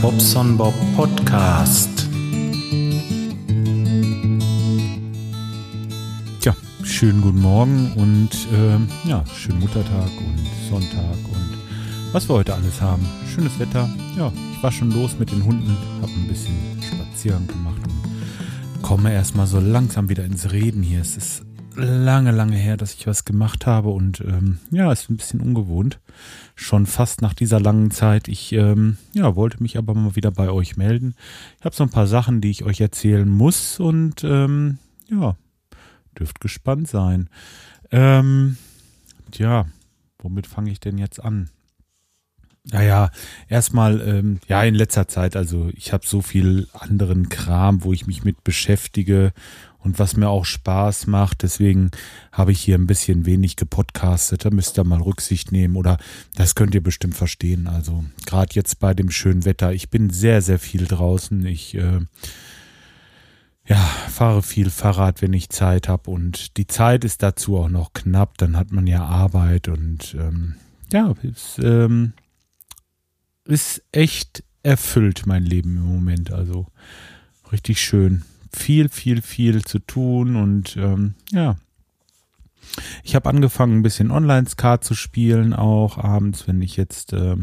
Bobson 0.00 0.56
Bob 0.56 0.74
Podcast. 0.96 2.08
Ja, 6.42 6.54
schönen 6.82 7.20
guten 7.20 7.40
Morgen 7.40 7.92
und 7.96 8.30
ähm, 8.52 8.88
ja, 9.04 9.24
schönen 9.26 9.60
Muttertag 9.60 10.10
und 10.18 10.48
Sonntag 10.70 11.16
und 11.30 11.58
was 12.12 12.28
wir 12.28 12.36
heute 12.36 12.54
alles 12.54 12.80
haben. 12.80 13.06
Schönes 13.34 13.58
Wetter. 13.58 13.88
Ja, 14.16 14.32
ich 14.56 14.62
war 14.62 14.72
schon 14.72 14.90
los 14.90 15.18
mit 15.18 15.30
den 15.30 15.44
Hunden, 15.44 15.76
habe 16.00 16.12
ein 16.12 16.28
bisschen 16.28 16.54
Spaziergang 16.82 17.46
gemacht 17.46 17.80
und 17.86 18.82
komme 18.82 19.12
erstmal 19.12 19.46
so 19.46 19.60
langsam 19.60 20.08
wieder 20.08 20.24
ins 20.24 20.50
Reden 20.50 20.82
hier. 20.82 21.02
Es 21.02 21.16
ist 21.16 21.42
lange, 21.76 22.30
lange 22.30 22.56
her, 22.56 22.76
dass 22.76 22.94
ich 22.94 23.06
was 23.06 23.24
gemacht 23.24 23.66
habe 23.66 23.90
und 23.90 24.20
ähm, 24.20 24.58
ja, 24.70 24.92
ist 24.92 25.10
ein 25.10 25.16
bisschen 25.16 25.40
ungewohnt. 25.40 26.00
Schon 26.54 26.86
fast 26.86 27.22
nach 27.22 27.34
dieser 27.34 27.60
langen 27.60 27.90
Zeit. 27.90 28.28
Ich 28.28 28.52
ähm, 28.52 28.96
ja, 29.12 29.36
wollte 29.36 29.62
mich 29.62 29.76
aber 29.78 29.94
mal 29.94 30.16
wieder 30.16 30.30
bei 30.30 30.50
euch 30.50 30.76
melden. 30.76 31.14
Ich 31.58 31.64
habe 31.64 31.74
so 31.74 31.84
ein 31.84 31.90
paar 31.90 32.06
Sachen, 32.06 32.40
die 32.40 32.50
ich 32.50 32.64
euch 32.64 32.80
erzählen 32.80 33.28
muss 33.28 33.80
und 33.80 34.24
ähm, 34.24 34.78
ja, 35.08 35.36
dürft 36.18 36.40
gespannt 36.40 36.88
sein. 36.88 37.28
Ähm, 37.90 38.56
tja, 39.30 39.66
womit 40.18 40.46
fange 40.46 40.70
ich 40.70 40.80
denn 40.80 40.98
jetzt 40.98 41.22
an? 41.22 41.50
Naja, 42.70 43.10
erstmal, 43.48 44.00
ähm, 44.00 44.40
ja, 44.48 44.62
in 44.62 44.74
letzter 44.74 45.06
Zeit, 45.06 45.36
also 45.36 45.70
ich 45.74 45.92
habe 45.92 46.06
so 46.06 46.22
viel 46.22 46.66
anderen 46.72 47.28
Kram, 47.28 47.84
wo 47.84 47.92
ich 47.92 48.06
mich 48.06 48.24
mit 48.24 48.42
beschäftige 48.42 49.32
und 49.84 49.98
was 49.98 50.16
mir 50.16 50.28
auch 50.28 50.46
Spaß 50.46 51.06
macht. 51.06 51.42
Deswegen 51.42 51.90
habe 52.32 52.52
ich 52.52 52.60
hier 52.60 52.76
ein 52.76 52.86
bisschen 52.86 53.26
wenig 53.26 53.56
gepodcastet. 53.56 54.44
Da 54.44 54.50
müsst 54.50 54.78
ihr 54.78 54.84
mal 54.84 55.00
Rücksicht 55.00 55.52
nehmen 55.52 55.76
oder 55.76 55.98
das 56.34 56.54
könnt 56.54 56.74
ihr 56.74 56.82
bestimmt 56.82 57.14
verstehen. 57.14 57.68
Also 57.68 58.04
gerade 58.26 58.54
jetzt 58.54 58.80
bei 58.80 58.94
dem 58.94 59.10
schönen 59.10 59.44
Wetter. 59.44 59.72
Ich 59.72 59.90
bin 59.90 60.10
sehr, 60.10 60.40
sehr 60.40 60.58
viel 60.58 60.86
draußen. 60.86 61.44
Ich 61.44 61.74
äh, 61.74 62.00
ja, 63.66 63.76
fahre 63.76 64.42
viel 64.42 64.70
Fahrrad, 64.70 65.20
wenn 65.22 65.34
ich 65.34 65.50
Zeit 65.50 65.88
habe 65.88 66.10
und 66.10 66.56
die 66.56 66.66
Zeit 66.66 67.04
ist 67.04 67.22
dazu 67.22 67.58
auch 67.58 67.68
noch 67.68 67.92
knapp. 67.92 68.38
Dann 68.38 68.56
hat 68.56 68.72
man 68.72 68.86
ja 68.86 69.04
Arbeit 69.04 69.68
und 69.68 70.16
ähm, 70.18 70.56
ja, 70.92 71.14
ist, 71.22 71.58
ähm, 71.62 72.14
ist 73.44 73.82
echt 73.92 74.42
erfüllt 74.62 75.26
mein 75.26 75.44
Leben 75.44 75.76
im 75.76 75.84
Moment. 75.84 76.32
Also 76.32 76.66
richtig 77.52 77.82
schön 77.82 78.24
viel, 78.56 78.88
viel, 78.88 79.22
viel 79.22 79.64
zu 79.64 79.78
tun 79.78 80.36
und 80.36 80.76
ähm, 80.76 81.14
ja. 81.32 81.56
Ich 83.02 83.14
habe 83.14 83.28
angefangen, 83.28 83.78
ein 83.78 83.82
bisschen 83.82 84.10
Online-Skat 84.10 84.82
zu 84.84 84.94
spielen, 84.94 85.52
auch 85.52 85.98
abends, 85.98 86.48
wenn 86.48 86.62
ich 86.62 86.76
jetzt 86.76 87.12
äh, 87.12 87.36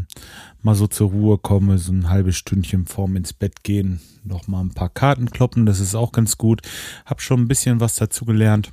mal 0.62 0.74
so 0.74 0.86
zur 0.88 1.10
Ruhe 1.10 1.38
komme, 1.38 1.78
so 1.78 1.92
ein 1.92 2.08
halbes 2.08 2.36
Stündchen 2.36 2.86
vorm 2.86 3.16
ins 3.16 3.32
Bett 3.32 3.62
gehen, 3.62 4.00
noch 4.24 4.48
mal 4.48 4.60
ein 4.60 4.74
paar 4.74 4.88
Karten 4.88 5.30
kloppen, 5.30 5.64
das 5.64 5.80
ist 5.80 5.94
auch 5.94 6.12
ganz 6.12 6.38
gut. 6.38 6.62
Hab 7.06 7.22
schon 7.22 7.40
ein 7.40 7.48
bisschen 7.48 7.80
was 7.80 7.94
dazu 7.96 8.24
gelernt 8.24 8.72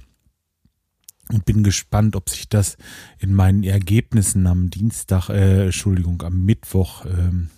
und 1.31 1.45
bin 1.45 1.63
gespannt, 1.63 2.15
ob 2.15 2.29
sich 2.29 2.49
das 2.49 2.77
in 3.19 3.33
meinen 3.33 3.63
Ergebnissen 3.63 4.47
am 4.47 4.69
Dienstag, 4.69 5.29
äh, 5.29 5.65
Entschuldigung, 5.65 6.21
am 6.23 6.43
Mittwoch 6.43 7.05
ähm, 7.05 7.49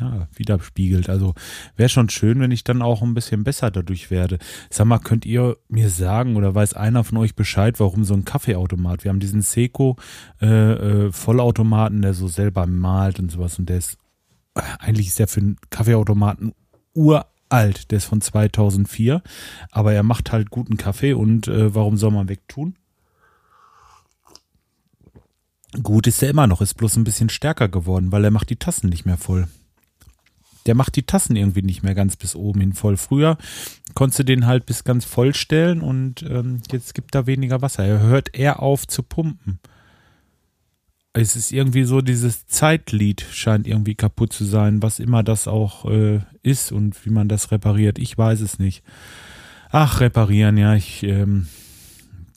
ja, 0.00 0.28
widerspiegelt. 0.34 1.08
Also 1.08 1.34
wäre 1.76 1.88
schon 1.88 2.08
schön, 2.08 2.40
wenn 2.40 2.50
ich 2.50 2.64
dann 2.64 2.82
auch 2.82 3.02
ein 3.02 3.14
bisschen 3.14 3.44
besser 3.44 3.70
dadurch 3.70 4.10
werde. 4.10 4.38
Sag 4.70 4.86
mal, 4.86 4.98
könnt 4.98 5.26
ihr 5.26 5.56
mir 5.68 5.90
sagen 5.90 6.36
oder 6.36 6.54
weiß 6.54 6.74
einer 6.74 7.04
von 7.04 7.18
euch 7.18 7.34
Bescheid, 7.34 7.78
warum 7.78 8.04
so 8.04 8.14
ein 8.14 8.24
Kaffeeautomat? 8.24 9.04
Wir 9.04 9.10
haben 9.10 9.20
diesen 9.20 9.42
Seco 9.42 9.96
äh, 10.40 10.46
äh, 10.46 11.12
Vollautomaten, 11.12 12.02
der 12.02 12.14
so 12.14 12.28
selber 12.28 12.66
malt 12.66 13.20
und 13.20 13.30
sowas 13.30 13.58
und 13.58 13.68
der 13.68 13.78
ist 13.78 13.98
eigentlich 14.78 15.08
ist 15.08 15.18
der 15.18 15.28
für 15.28 15.40
einen 15.40 15.56
Kaffeeautomaten 15.70 16.54
uralt. 16.94 17.90
Der 17.90 17.98
ist 17.98 18.04
von 18.04 18.20
2004, 18.20 19.22
aber 19.70 19.92
er 19.92 20.02
macht 20.02 20.32
halt 20.32 20.50
guten 20.50 20.76
Kaffee 20.76 21.12
und 21.12 21.48
äh, 21.48 21.74
warum 21.74 21.96
soll 21.96 22.10
man 22.10 22.28
wegtun? 22.28 22.76
Gut 25.82 26.08
ist 26.08 26.22
er 26.22 26.30
immer 26.30 26.48
noch, 26.48 26.60
ist 26.60 26.74
bloß 26.74 26.96
ein 26.96 27.04
bisschen 27.04 27.28
stärker 27.28 27.68
geworden, 27.68 28.10
weil 28.10 28.24
er 28.24 28.32
macht 28.32 28.50
die 28.50 28.56
Tassen 28.56 28.88
nicht 28.88 29.06
mehr 29.06 29.16
voll 29.16 29.46
der 30.66 30.74
macht 30.74 30.96
die 30.96 31.04
Tassen 31.04 31.36
irgendwie 31.36 31.62
nicht 31.62 31.82
mehr 31.82 31.94
ganz 31.94 32.16
bis 32.16 32.34
oben 32.34 32.60
hin 32.60 32.72
voll. 32.72 32.96
Früher 32.96 33.38
konntest 33.94 34.20
du 34.20 34.24
den 34.24 34.46
halt 34.46 34.66
bis 34.66 34.84
ganz 34.84 35.04
voll 35.04 35.34
stellen 35.34 35.80
und 35.80 36.22
ähm, 36.22 36.60
jetzt 36.70 36.94
gibt 36.94 37.14
da 37.14 37.26
weniger 37.26 37.62
Wasser. 37.62 37.84
Er 37.84 38.00
hört 38.00 38.34
eher 38.34 38.62
auf 38.62 38.86
zu 38.86 39.02
pumpen. 39.02 39.58
Es 41.12 41.34
ist 41.34 41.50
irgendwie 41.50 41.84
so, 41.84 42.02
dieses 42.02 42.46
Zeitlied 42.46 43.26
scheint 43.32 43.66
irgendwie 43.66 43.96
kaputt 43.96 44.32
zu 44.32 44.44
sein, 44.44 44.80
was 44.82 45.00
immer 45.00 45.24
das 45.24 45.48
auch 45.48 45.84
äh, 45.90 46.20
ist 46.42 46.70
und 46.70 47.04
wie 47.04 47.10
man 47.10 47.28
das 47.28 47.50
repariert. 47.50 47.98
Ich 47.98 48.16
weiß 48.16 48.40
es 48.40 48.60
nicht. 48.60 48.84
Ach, 49.70 50.00
reparieren, 50.00 50.56
ja, 50.56 50.74
ich 50.74 51.02
ähm, 51.02 51.48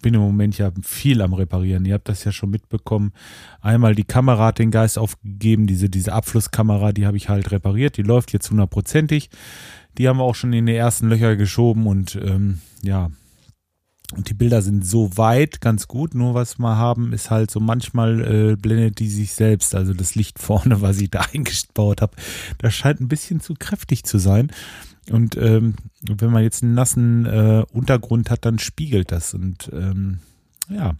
bin 0.03 0.13
im 0.13 0.21
Moment 0.21 0.59
ja 0.59 0.71
viel 0.83 1.23
am 1.23 1.33
Reparieren. 1.33 1.85
Ihr 1.85 1.95
habt 1.95 2.07
das 2.07 2.23
ja 2.23 2.31
schon 2.31 2.51
mitbekommen. 2.51 3.13
Einmal 3.61 3.95
die 3.95 4.03
Kamera 4.03 4.47
hat 4.47 4.59
den 4.59 4.69
Geist 4.69 4.99
aufgegeben, 4.99 5.65
diese, 5.65 5.89
diese 5.89 6.13
Abflusskamera, 6.13 6.91
die 6.91 7.07
habe 7.07 7.17
ich 7.17 7.29
halt 7.29 7.51
repariert. 7.51 7.97
Die 7.97 8.03
läuft 8.03 8.31
jetzt 8.31 8.51
hundertprozentig. 8.51 9.31
Die 9.97 10.07
haben 10.07 10.17
wir 10.17 10.23
auch 10.23 10.35
schon 10.35 10.53
in 10.53 10.67
die 10.67 10.75
ersten 10.75 11.09
Löcher 11.09 11.35
geschoben 11.35 11.87
und 11.87 12.15
ähm, 12.15 12.59
ja. 12.83 13.09
Und 14.15 14.29
die 14.29 14.35
Bilder 14.35 14.61
sind 14.61 14.85
so 14.85 15.17
weit 15.17 15.59
ganz 15.59 15.87
gut. 15.87 16.13
Nur 16.13 16.35
was 16.35 16.59
wir 16.59 16.77
haben, 16.77 17.13
ist 17.13 17.31
halt 17.31 17.49
so 17.49 17.59
manchmal 17.59 18.51
äh, 18.51 18.55
blendet 18.55 18.99
die 18.99 19.09
sich 19.09 19.33
selbst. 19.33 19.73
Also 19.73 19.95
das 19.95 20.13
Licht 20.13 20.37
vorne, 20.37 20.81
was 20.81 20.99
ich 20.99 21.09
da 21.09 21.21
eingebaut 21.33 22.01
habe, 22.01 22.15
das 22.59 22.75
scheint 22.75 23.01
ein 23.01 23.07
bisschen 23.07 23.39
zu 23.39 23.55
kräftig 23.57 24.03
zu 24.03 24.19
sein. 24.19 24.51
Und 25.11 25.35
ähm, 25.37 25.75
wenn 26.01 26.31
man 26.31 26.43
jetzt 26.43 26.63
einen 26.63 26.73
nassen 26.73 27.25
äh, 27.25 27.63
Untergrund 27.71 28.29
hat, 28.29 28.45
dann 28.45 28.59
spiegelt 28.59 29.11
das. 29.11 29.33
Und 29.33 29.69
ähm, 29.73 30.19
ja, 30.69 30.95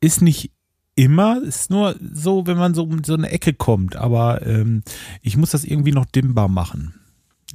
ist 0.00 0.22
nicht 0.22 0.52
immer, 0.94 1.42
ist 1.42 1.70
nur 1.70 1.96
so, 2.12 2.46
wenn 2.46 2.58
man 2.58 2.74
so 2.74 2.84
um 2.84 3.02
so 3.04 3.14
eine 3.14 3.30
Ecke 3.30 3.54
kommt. 3.54 3.96
Aber 3.96 4.46
ähm, 4.46 4.82
ich 5.22 5.36
muss 5.36 5.50
das 5.50 5.64
irgendwie 5.64 5.92
noch 5.92 6.06
dimmbar 6.06 6.48
machen. 6.48 6.94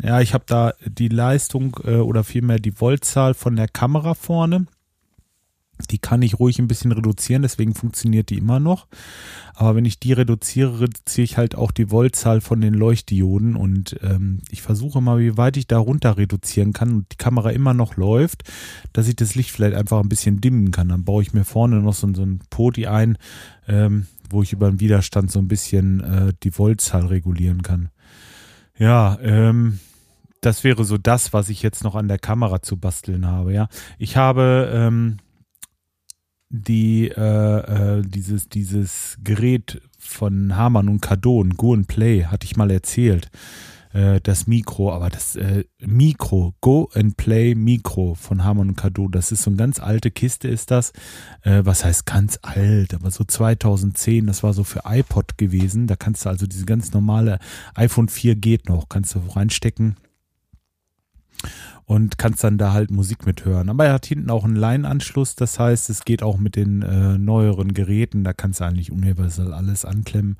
Ja, 0.01 0.21
ich 0.21 0.33
habe 0.33 0.45
da 0.47 0.73
die 0.85 1.09
Leistung 1.09 1.77
äh, 1.83 1.97
oder 1.97 2.23
vielmehr 2.23 2.57
die 2.57 2.71
Voltzahl 2.71 3.33
von 3.33 3.55
der 3.55 3.67
Kamera 3.67 4.13
vorne 4.15 4.65
die 5.91 5.99
kann 5.99 6.21
ich 6.21 6.39
ruhig 6.39 6.59
ein 6.59 6.67
bisschen 6.67 6.91
reduzieren, 6.91 7.41
deswegen 7.41 7.75
funktioniert 7.75 8.29
die 8.29 8.37
immer 8.37 8.59
noch. 8.59 8.87
Aber 9.55 9.75
wenn 9.75 9.85
ich 9.85 9.99
die 9.99 10.13
reduziere, 10.13 10.81
reduziere 10.81 11.25
ich 11.25 11.37
halt 11.37 11.55
auch 11.55 11.71
die 11.71 11.91
Voltzahl 11.91 12.41
von 12.41 12.61
den 12.61 12.73
Leuchtdioden 12.73 13.55
und 13.55 13.97
ähm, 14.01 14.41
ich 14.49 14.61
versuche 14.61 15.01
mal, 15.01 15.19
wie 15.19 15.37
weit 15.37 15.57
ich 15.57 15.67
da 15.67 15.77
runter 15.77 16.17
reduzieren 16.17 16.73
kann 16.73 16.93
und 16.93 17.11
die 17.11 17.17
Kamera 17.17 17.51
immer 17.51 17.73
noch 17.73 17.95
läuft, 17.95 18.43
dass 18.93 19.07
ich 19.07 19.15
das 19.15 19.35
Licht 19.35 19.51
vielleicht 19.51 19.75
einfach 19.75 19.99
ein 19.99 20.09
bisschen 20.09 20.41
dimmen 20.41 20.71
kann. 20.71 20.89
Dann 20.89 21.03
baue 21.03 21.21
ich 21.21 21.33
mir 21.33 21.45
vorne 21.45 21.81
noch 21.81 21.93
so, 21.93 22.11
so 22.13 22.23
ein 22.23 22.39
Poti 22.49 22.87
ein, 22.87 23.17
ähm, 23.67 24.07
wo 24.29 24.41
ich 24.41 24.53
über 24.53 24.69
den 24.69 24.79
Widerstand 24.79 25.31
so 25.31 25.39
ein 25.39 25.47
bisschen 25.47 25.99
äh, 26.01 26.33
die 26.43 26.51
Voltzahl 26.51 27.05
regulieren 27.05 27.61
kann. 27.61 27.89
Ja, 28.77 29.19
ähm, 29.21 29.79
das 30.41 30.63
wäre 30.63 30.83
so 30.83 30.97
das, 30.97 31.33
was 31.33 31.49
ich 31.49 31.61
jetzt 31.61 31.83
noch 31.83 31.95
an 31.95 32.07
der 32.07 32.19
Kamera 32.19 32.61
zu 32.61 32.77
basteln 32.77 33.25
habe. 33.25 33.53
Ja, 33.53 33.67
ich 33.97 34.17
habe 34.17 34.71
ähm, 34.73 35.17
die 36.53 37.09
äh, 37.09 37.97
äh, 37.97 38.01
dieses 38.03 38.47
dieses 38.47 39.17
Gerät 39.23 39.81
von 39.97 40.55
Hamann 40.55 40.87
und 40.87 41.01
Cardon, 41.01 41.49
Go 41.55 41.73
and 41.73 41.87
Play, 41.87 42.25
hatte 42.25 42.45
ich 42.45 42.55
mal 42.55 42.69
erzählt. 42.69 43.31
Äh, 43.91 44.21
das 44.21 44.45
Mikro, 44.45 44.93
aber 44.93 45.09
das 45.09 45.35
äh, 45.35 45.63
Mikro, 45.79 46.53
Go 46.61 46.91
and 46.93 47.17
Play 47.17 47.55
Mikro 47.55 48.13
von 48.13 48.43
Hamann 48.43 48.69
und 48.69 48.75
Cardon, 48.75 49.09
das 49.09 49.31
ist 49.31 49.41
so 49.41 49.49
eine 49.49 49.57
ganz 49.57 49.79
alte 49.79 50.11
Kiste, 50.11 50.47
ist 50.47 50.69
das. 50.69 50.91
Äh, 51.41 51.61
was 51.63 51.83
heißt 51.83 52.05
ganz 52.05 52.37
alt, 52.43 52.93
aber 52.93 53.09
so 53.09 53.23
2010, 53.23 54.27
das 54.27 54.43
war 54.43 54.53
so 54.53 54.63
für 54.63 54.81
iPod 54.85 55.39
gewesen. 55.39 55.87
Da 55.87 55.95
kannst 55.95 56.25
du 56.25 56.29
also 56.29 56.45
diese 56.45 56.65
ganz 56.65 56.93
normale 56.93 57.39
iPhone 57.73 58.09
4 58.09 58.35
geht 58.35 58.69
noch, 58.69 58.89
kannst 58.89 59.15
du 59.15 59.19
reinstecken 59.19 59.95
und 61.85 62.17
kannst 62.17 62.43
dann 62.43 62.57
da 62.57 62.73
halt 62.73 62.91
Musik 62.91 63.25
mithören. 63.25 63.69
Aber 63.69 63.85
er 63.85 63.93
hat 63.93 64.05
hinten 64.05 64.29
auch 64.29 64.43
einen 64.43 64.55
Line-Anschluss, 64.55 65.35
das 65.35 65.59
heißt, 65.59 65.89
es 65.89 66.05
geht 66.05 66.23
auch 66.23 66.37
mit 66.37 66.55
den 66.55 66.81
äh, 66.81 67.17
neueren 67.17 67.73
Geräten, 67.73 68.23
da 68.23 68.33
kannst 68.33 68.59
du 68.59 68.65
eigentlich 68.65 68.91
universal 68.91 69.53
alles 69.53 69.85
anklemmen. 69.85 70.37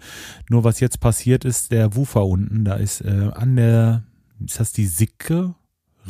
Nur 0.49 0.63
was 0.63 0.79
jetzt 0.79 0.99
passiert 0.99 1.45
ist, 1.45 1.71
der 1.71 1.95
Woofer 1.95 2.25
unten, 2.25 2.65
da 2.65 2.75
ist 2.75 3.01
äh, 3.01 3.31
an 3.33 3.55
der, 3.55 4.03
ist 4.45 4.59
das 4.59 4.71
die 4.71 4.87
Sicke? 4.87 5.55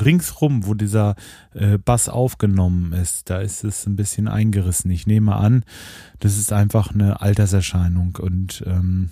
ringsrum, 0.04 0.66
wo 0.66 0.74
dieser 0.74 1.16
äh, 1.54 1.78
Bass 1.78 2.10
aufgenommen 2.10 2.94
ist, 2.94 3.30
da 3.30 3.40
ist 3.40 3.64
es 3.64 3.86
ein 3.86 3.96
bisschen 3.96 4.28
eingerissen. 4.28 4.92
Ich 4.92 5.08
nehme 5.08 5.36
an, 5.36 5.64
das 6.20 6.38
ist 6.38 6.52
einfach 6.52 6.92
eine 6.94 7.22
Alterserscheinung 7.22 8.18
und 8.20 8.64
ähm, 8.66 9.10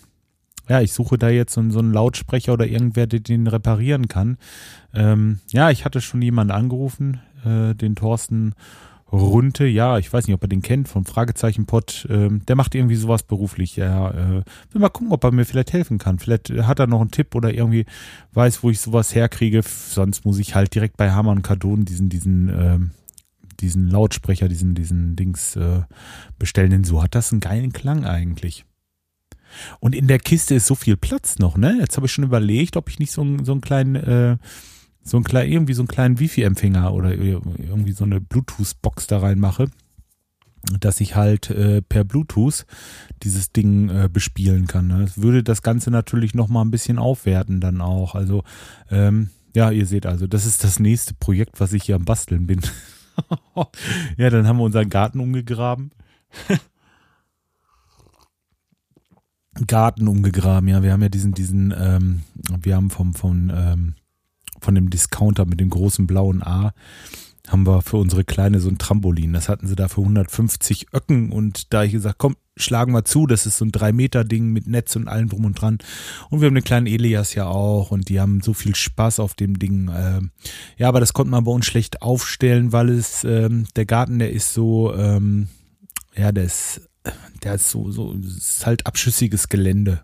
ja, 0.69 0.81
ich 0.81 0.93
suche 0.93 1.17
da 1.17 1.29
jetzt 1.29 1.53
so, 1.53 1.69
so 1.69 1.79
einen 1.79 1.93
Lautsprecher 1.93 2.53
oder 2.53 2.67
irgendwer, 2.67 3.07
der 3.07 3.19
den 3.19 3.47
reparieren 3.47 4.07
kann. 4.07 4.37
Ähm, 4.93 5.39
ja, 5.51 5.69
ich 5.69 5.85
hatte 5.85 6.01
schon 6.01 6.21
jemanden 6.21 6.51
angerufen, 6.51 7.21
äh, 7.45 7.73
den 7.75 7.95
Thorsten 7.95 8.53
Runte, 9.11 9.65
ja, 9.65 9.97
ich 9.97 10.11
weiß 10.11 10.27
nicht, 10.27 10.33
ob 10.33 10.41
er 10.41 10.47
den 10.47 10.61
kennt, 10.61 10.87
vom 10.87 11.03
Fragezeichen-Pod, 11.03 12.07
ähm, 12.09 12.45
der 12.45 12.55
macht 12.55 12.75
irgendwie 12.75 12.95
sowas 12.95 13.23
beruflich. 13.23 13.75
Ja, 13.75 14.11
äh, 14.11 14.43
will 14.71 14.81
mal 14.81 14.89
gucken, 14.89 15.11
ob 15.11 15.23
er 15.25 15.31
mir 15.31 15.43
vielleicht 15.43 15.73
helfen 15.73 15.97
kann. 15.97 16.17
Vielleicht 16.17 16.49
hat 16.49 16.79
er 16.79 16.87
noch 16.87 17.01
einen 17.01 17.11
Tipp 17.11 17.35
oder 17.35 17.53
irgendwie 17.53 17.85
weiß, 18.33 18.63
wo 18.63 18.69
ich 18.69 18.79
sowas 18.79 19.13
herkriege. 19.13 19.63
Sonst 19.63 20.23
muss 20.23 20.39
ich 20.39 20.55
halt 20.55 20.73
direkt 20.73 20.95
bei 20.95 21.11
Hammer 21.11 21.31
und 21.31 21.41
Kardon 21.41 21.83
diesen, 21.83 22.07
diesen, 22.07 22.47
ähm, 22.49 22.91
diesen 23.59 23.89
Lautsprecher, 23.89 24.47
diesen, 24.47 24.75
diesen 24.75 25.17
Dings 25.17 25.57
äh, 25.57 25.81
bestellen, 26.39 26.71
denn 26.71 26.83
so 26.85 27.03
hat 27.03 27.13
das 27.13 27.33
einen 27.33 27.41
geilen 27.41 27.73
Klang 27.73 28.05
eigentlich. 28.05 28.65
Und 29.79 29.95
in 29.95 30.07
der 30.07 30.19
Kiste 30.19 30.55
ist 30.55 30.67
so 30.67 30.75
viel 30.75 30.97
Platz 30.97 31.39
noch, 31.39 31.57
ne? 31.57 31.77
Jetzt 31.79 31.97
habe 31.97 32.05
ich 32.05 32.11
schon 32.11 32.23
überlegt, 32.23 32.77
ob 32.77 32.89
ich 32.89 32.99
nicht 32.99 33.11
so, 33.11 33.21
einen 33.21 33.45
so 33.45 33.51
einen 33.51 33.61
kleinen, 33.61 33.95
äh, 33.95 34.37
so 35.03 35.17
einen 35.17 35.23
kleinen, 35.23 35.51
irgendwie 35.51 35.73
so 35.73 35.81
einen 35.81 35.87
kleinen 35.87 36.19
Wifi-Empfänger 36.19 36.93
oder 36.93 37.13
irgendwie 37.13 37.91
so 37.91 38.03
eine 38.03 38.21
Bluetooth-Box 38.21 39.07
da 39.07 39.19
reinmache, 39.19 39.69
dass 40.79 41.01
ich 41.01 41.15
halt 41.15 41.49
äh, 41.49 41.81
per 41.81 42.03
Bluetooth 42.03 42.65
dieses 43.23 43.51
Ding 43.51 43.89
äh, 43.89 44.09
bespielen 44.11 44.67
kann. 44.67 44.87
Ne? 44.87 45.01
Das 45.01 45.21
würde 45.21 45.43
das 45.43 45.63
Ganze 45.63 45.91
natürlich 45.91 46.35
noch 46.35 46.47
mal 46.47 46.61
ein 46.61 46.71
bisschen 46.71 46.99
aufwerten 46.99 47.59
dann 47.59 47.81
auch. 47.81 48.15
Also 48.15 48.43
ähm, 48.89 49.29
ja, 49.55 49.71
ihr 49.71 49.85
seht 49.85 50.05
also, 50.05 50.27
das 50.27 50.45
ist 50.45 50.63
das 50.63 50.79
nächste 50.79 51.13
Projekt, 51.13 51.59
was 51.59 51.73
ich 51.73 51.83
hier 51.83 51.95
am 51.95 52.05
Basteln 52.05 52.47
bin. 52.47 52.61
ja, 54.17 54.29
dann 54.29 54.47
haben 54.47 54.57
wir 54.57 54.63
unseren 54.63 54.89
Garten 54.89 55.19
umgegraben. 55.19 55.91
Garten 59.67 60.07
umgegraben, 60.07 60.67
ja. 60.69 60.83
Wir 60.83 60.93
haben 60.93 61.01
ja 61.01 61.09
diesen, 61.09 61.33
diesen, 61.33 61.73
ähm, 61.77 62.21
wir 62.61 62.75
haben 62.75 62.89
vom, 62.89 63.13
von, 63.13 63.51
ähm, 63.55 63.95
von 64.59 64.75
dem 64.75 64.89
Discounter 64.89 65.45
mit 65.45 65.59
dem 65.59 65.69
großen 65.69 66.07
blauen 66.07 66.43
A, 66.43 66.73
haben 67.47 67.65
wir 67.65 67.81
für 67.81 67.97
unsere 67.97 68.23
Kleine 68.23 68.59
so 68.59 68.69
ein 68.69 68.77
Trampolin. 68.77 69.33
Das 69.33 69.49
hatten 69.49 69.67
sie 69.67 69.75
da 69.75 69.87
für 69.87 70.01
150 70.01 70.93
Öcken 70.93 71.31
und 71.31 71.73
da 71.73 71.83
ich 71.83 71.91
gesagt, 71.91 72.17
komm, 72.17 72.35
schlagen 72.55 72.93
wir 72.93 73.05
zu, 73.05 73.27
das 73.27 73.45
ist 73.45 73.57
so 73.57 73.65
ein 73.65 73.71
3-Meter-Ding 73.71 74.47
mit 74.47 74.67
Netz 74.67 74.95
und 74.95 75.07
allem 75.07 75.29
drum 75.29 75.45
und 75.45 75.59
dran. 75.59 75.79
Und 76.29 76.41
wir 76.41 76.47
haben 76.47 76.55
den 76.55 76.63
kleinen 76.63 76.87
Elias 76.87 77.33
ja 77.33 77.47
auch 77.47 77.91
und 77.91 78.09
die 78.09 78.19
haben 78.19 78.41
so 78.41 78.53
viel 78.53 78.75
Spaß 78.75 79.19
auf 79.19 79.33
dem 79.33 79.57
Ding. 79.57 79.89
Ähm, 79.93 80.31
ja, 80.77 80.87
aber 80.87 80.99
das 80.99 81.13
konnte 81.13 81.31
man 81.31 81.43
bei 81.43 81.51
uns 81.51 81.65
schlecht 81.65 82.01
aufstellen, 82.01 82.71
weil 82.71 82.89
es, 82.89 83.23
ähm, 83.23 83.65
der 83.75 83.85
Garten, 83.85 84.19
der 84.19 84.31
ist 84.31 84.53
so, 84.53 84.93
ähm, 84.95 85.47
ja, 86.15 86.31
der 86.31 86.43
ist 86.43 86.81
der 87.43 87.55
ist 87.55 87.69
so, 87.69 87.91
so, 87.91 88.13
ist 88.13 88.65
halt 88.65 88.85
abschüssiges 88.85 89.49
Gelände. 89.49 90.01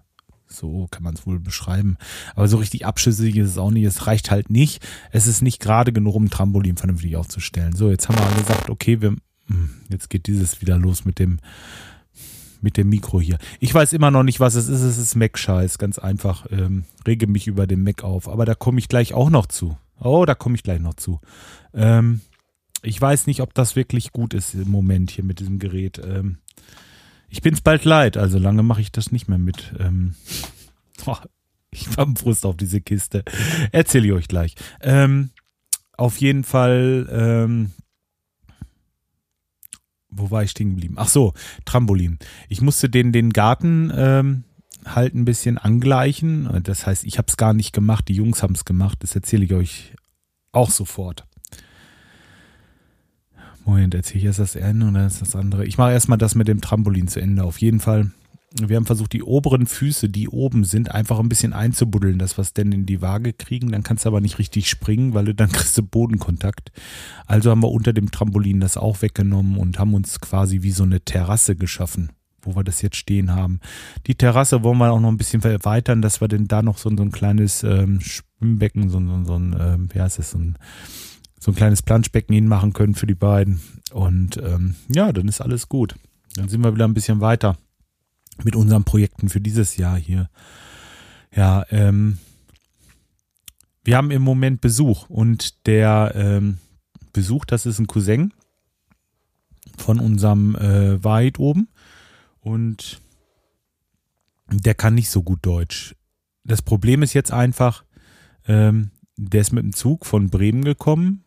So 0.48 0.88
kann 0.90 1.04
man 1.04 1.14
es 1.14 1.28
wohl 1.28 1.40
beschreiben. 1.40 1.98
Aber 2.36 2.48
so 2.48 2.58
richtig 2.58 2.86
abschüssig 2.86 3.36
ist 3.36 3.50
es 3.50 3.58
auch 3.58 3.72
nicht. 3.72 3.84
Es 3.84 4.08
reicht 4.08 4.32
halt 4.32 4.50
nicht. 4.50 4.86
Es 5.12 5.28
ist 5.28 5.42
nicht 5.42 5.62
gerade 5.62 5.92
genug, 5.92 6.16
um 6.16 6.30
Trampolin 6.30 6.78
vernünftig 6.78 7.16
aufzustellen. 7.18 7.76
So, 7.76 7.90
jetzt 7.90 8.08
haben 8.08 8.18
wir 8.18 8.42
gesagt, 8.42 8.70
okay, 8.70 9.02
wir, 9.02 9.16
hm, 9.48 9.70
jetzt 9.90 10.10
geht 10.10 10.28
dieses 10.28 10.62
wieder 10.62 10.78
los 10.78 11.06
mit 11.06 11.20
dem, 11.20 11.40
mit 12.62 12.78
dem 12.78 12.90
Mikro 12.90 13.20
hier. 13.20 13.38
Ich 13.60 13.74
weiß 13.74 13.94
immer 13.94 14.10
noch 14.10 14.24
nicht, 14.24 14.40
was 14.40 14.56
es 14.56 14.70
ist. 14.70 14.82
Es 14.82 14.98
ist 14.98 15.16
Mac-Scheiß, 15.16 15.78
ganz 15.78 16.00
einfach. 16.00 16.46
Ähm, 16.50 16.86
rege 17.06 17.28
mich 17.28 17.48
über 17.48 17.68
den 17.68 17.84
Mac 17.84 18.04
auf. 18.04 18.30
Aber 18.30 18.46
da 18.46 18.56
komme 18.56 18.80
ich 18.80 18.88
gleich 18.88 19.14
auch 19.14 19.30
noch 19.30 19.48
zu. 19.48 19.78
Oh, 20.00 20.26
da 20.26 20.34
komme 20.34 20.56
ich 20.56 20.64
gleich 20.64 20.80
noch 20.80 20.94
zu. 20.94 21.20
Ähm, 21.74 22.22
ich 22.83 23.00
weiß 23.00 23.27
nicht, 23.27 23.41
ob 23.41 23.53
das 23.53 23.75
wirklich 23.75 24.12
gut 24.12 24.33
ist 24.33 24.53
im 24.53 24.69
Moment 24.69 25.12
hier 25.12 25.24
mit 25.24 25.39
diesem 25.39 25.59
Gerät. 25.59 26.00
Ähm, 26.03 26.38
ich 27.29 27.41
bin's 27.41 27.62
bald 27.62 27.85
leid, 27.85 28.18
also 28.18 28.38
lange 28.38 28.63
mache 28.63 28.81
ich 28.81 28.91
das 28.91 29.12
nicht 29.12 29.27
mehr 29.27 29.38
mit. 29.38 29.74
Ähm, 29.79 30.15
boah, 31.06 31.21
ich 31.71 31.97
war 31.97 32.06
Brust 32.06 32.45
auf 32.45 32.57
diese 32.57 32.81
Kiste. 32.81 33.24
Erzähle 33.71 34.07
ich 34.07 34.13
euch 34.13 34.27
gleich. 34.27 34.56
Ähm, 34.81 35.31
auf 35.94 36.18
jeden 36.18 36.44
Fall, 36.44 37.07
ähm, 37.12 37.71
wo 40.09 40.31
war 40.31 40.44
ich 40.44 40.51
stehen 40.51 40.71
geblieben? 40.71 40.95
Ach 40.97 41.09
so, 41.09 41.33
Trampolin. 41.65 42.19
Ich 42.50 42.62
musste 42.62 42.89
den, 42.89 43.12
den 43.12 43.33
Garten 43.33 43.91
ähm, 43.94 44.44
halt 44.85 45.13
ein 45.13 45.25
bisschen 45.25 45.57
angleichen. 45.57 46.63
Das 46.63 46.85
heißt, 46.85 47.03
ich 47.03 47.18
habe 47.18 47.27
es 47.27 47.38
gar 47.38 47.53
nicht 47.53 47.74
gemacht, 47.74 48.07
die 48.07 48.13
Jungs 48.13 48.41
haben 48.41 48.56
es 48.56 48.63
gemacht. 48.63 49.00
Das 49.01 49.15
erzähle 49.15 49.45
ich 49.45 49.53
euch 49.53 49.94
auch 50.51 50.69
sofort. 50.69 51.26
Moment, 53.68 53.94
erzähle 53.94 54.19
ich 54.19 54.25
erst 54.25 54.40
das 54.40 54.56
Ende 54.56 54.88
oder 54.88 55.06
ist 55.06 55.22
das 55.22 55.36
andere? 55.36 55.66
Ich 55.66 55.78
mache 55.78 55.92
erstmal 55.92 56.18
das 56.18 56.36
mit 56.36 56.48
dem 56.48 56.62
Trampolin 56.62 57.10
zu 57.10 57.19
Ende. 57.19 57.44
Auf 57.44 57.60
jeden 57.60 57.81
Fall. 57.81 58.12
Wir 58.62 58.78
haben 58.78 58.86
versucht, 58.86 59.12
die 59.12 59.24
oberen 59.24 59.68
Füße, 59.68 60.08
die 60.08 60.30
oben 60.30 60.64
sind, 60.64 60.90
einfach 60.92 61.19
ein 61.19 61.28
bisschen 61.28 61.52
einzubuddeln, 61.52 62.18
dass 62.18 62.38
wir 62.38 62.44
es 62.44 62.54
denn 62.54 62.72
in 62.72 62.86
die 62.86 63.02
Waage 63.02 63.34
kriegen. 63.34 63.74
Dann 63.74 63.84
kannst 63.84 64.06
du 64.06 64.10
aber 64.10 64.22
nicht 64.22 64.40
richtig 64.40 64.69
springen, 64.69 65.14
weil 65.14 65.25
du 65.25 65.36
dann 65.36 65.52
kriegst 65.52 65.78
du 65.78 65.84
Bodenkontakt. 65.84 66.72
Also 67.25 67.52
haben 67.52 67.62
wir 67.62 67.69
unter 67.69 67.92
dem 67.92 68.10
Trampolin 68.10 68.62
das 68.62 68.78
auch 68.78 69.02
weggenommen 69.02 69.58
und 69.58 69.80
haben 69.80 69.94
uns 69.94 70.22
quasi 70.22 70.62
wie 70.62 70.72
so 70.72 70.84
eine 70.84 71.02
Terrasse 71.02 71.58
geschaffen, 71.58 72.13
wo 72.42 72.56
wir 72.56 72.63
das 72.63 72.81
jetzt 72.81 72.96
stehen 72.96 73.36
haben. 73.36 73.60
Die 74.08 74.16
Terrasse 74.16 74.63
wollen 74.63 74.78
wir 74.78 74.94
auch 74.94 75.02
noch 75.02 75.10
ein 75.12 75.18
bisschen 75.18 75.44
erweitern, 75.44 76.02
dass 76.02 76.22
wir 76.22 76.30
denn 76.30 76.48
da 76.48 76.62
noch 76.62 76.78
so, 76.78 76.90
so 76.96 77.04
ein 77.04 77.12
kleines 77.12 77.63
ähm, 77.63 78.00
Schwimmbecken, 78.00 78.88
so, 78.88 79.02
so, 79.06 79.25
so 79.25 79.36
ein, 79.36 79.58
ähm, 79.60 79.90
wie 79.92 80.00
heißt 80.00 80.20
das, 80.20 80.31
so 80.31 80.38
ein 80.38 80.58
so 81.39 81.51
ein 81.51 81.56
kleines 81.56 81.81
Planschbecken 81.81 82.34
hinmachen 82.34 82.74
können 82.74 82.95
für 82.95 83.07
die 83.07 83.16
beiden. 83.16 83.62
Und 83.92 84.38
ähm, 84.38 84.75
ja, 84.89 85.12
dann 85.12 85.28
ist 85.28 85.42
alles 85.42 85.69
gut. 85.69 85.95
Dann 86.36 86.50
sind 86.50 86.63
wir 86.63 86.74
wieder 86.74 86.88
ein 86.88 86.94
bisschen 86.94 87.22
weiter 87.22 87.57
mit 88.44 88.56
unseren 88.56 88.84
Projekten 88.84 89.30
für 89.30 89.42
dieses 89.42 89.78
Jahr 89.78 89.98
hier. 89.98 90.30
Ja, 91.36 91.66
ähm, 91.69 92.19
wir 93.84 93.98
haben 93.98 94.12
im 94.12 94.22
Moment 94.22 94.62
Besuch 94.62 95.10
und 95.10 95.66
der 95.68 96.12
ähm, 96.16 96.57
Besuch, 97.13 97.45
das 97.45 97.66
ist 97.66 97.80
ein 97.80 97.88
Cousin 97.88 98.34
von 99.78 100.00
unserem 100.00 100.56
äh, 100.56 101.04
Wahrheit 101.04 101.39
oben 101.39 101.69
und 102.42 103.01
der 104.50 104.75
kann 104.75 104.95
nicht 104.95 105.10
so 105.10 105.24
gut 105.24 105.39
Deutsch. 105.42 105.95
Das 106.44 106.62
Problem 106.62 107.04
ist 107.04 107.13
jetzt 107.13 107.31
einfach, 107.31 107.84
ähm, 108.48 108.92
der 109.16 109.42
ist 109.42 109.51
mit 109.51 109.63
dem 109.63 109.74
Zug 109.74 110.06
von 110.06 110.30
Bremen 110.30 110.63
gekommen 110.63 111.24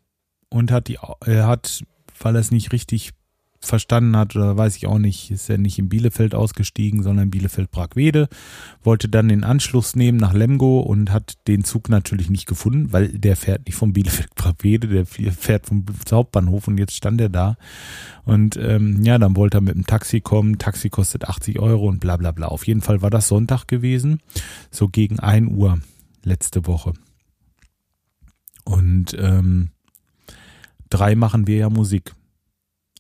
und 0.51 0.71
hat 0.71 0.89
die, 0.89 0.99
er 1.25 1.47
hat, 1.47 1.83
weil 2.19 2.35
er 2.35 2.41
es 2.41 2.51
nicht 2.51 2.73
richtig 2.73 3.13
verstanden 3.63 4.17
hat, 4.17 4.35
oder 4.35 4.57
weiß 4.57 4.77
ich 4.77 4.87
auch 4.87 4.99
nicht, 4.99 5.31
ist 5.31 5.51
er 5.51 5.59
nicht 5.59 5.79
in 5.79 5.91
Bielefeld 5.91 6.35
ausgestiegen, 6.35 7.03
sondern 7.03 7.25
in 7.25 7.31
Bielefeld-Bragwede, 7.31 8.29
wollte 8.83 9.09
dann 9.09 9.29
den 9.29 9.45
Anschluss 9.45 9.95
nehmen 9.95 10.17
nach 10.17 10.33
Lemgo 10.33 10.81
und 10.81 11.13
hat 11.13 11.35
den 11.47 11.63
Zug 11.63 11.91
natürlich 11.91 12.31
nicht 12.31 12.47
gefunden, 12.47 12.93
weil 12.93 13.09
der 13.09 13.37
fährt 13.37 13.67
nicht 13.67 13.77
vom 13.77 13.93
Bielefeld-Bragwede, 13.93 14.89
der 14.89 15.07
fährt 15.07 15.67
vom 15.67 15.85
Hauptbahnhof 16.11 16.69
und 16.69 16.79
jetzt 16.79 16.95
stand 16.95 17.21
er 17.21 17.29
da. 17.29 17.57
Und 18.25 18.57
ähm, 18.57 19.03
ja, 19.03 19.19
dann 19.19 19.37
wollte 19.37 19.59
er 19.59 19.63
mit 19.63 19.75
dem 19.75 19.87
Taxi 19.87 20.21
kommen, 20.21 20.59
Taxi 20.59 20.89
kostet 20.89 21.29
80 21.29 21.59
Euro 21.59 21.87
und 21.87 22.01
bla 22.01 22.17
bla 22.17 22.33
bla. 22.33 22.49
Auf 22.49 22.67
jeden 22.67 22.81
Fall 22.81 23.03
war 23.03 23.11
das 23.11 23.29
Sonntag 23.29 23.69
gewesen, 23.69 24.21
so 24.71 24.89
gegen 24.89 25.21
1 25.21 25.53
Uhr 25.53 25.79
letzte 26.25 26.67
Woche. 26.67 26.95
Und 28.65 29.17
ähm, 29.19 29.71
drei 30.91 31.15
machen 31.15 31.47
wir 31.47 31.57
ja 31.57 31.71
Musik. 31.71 32.15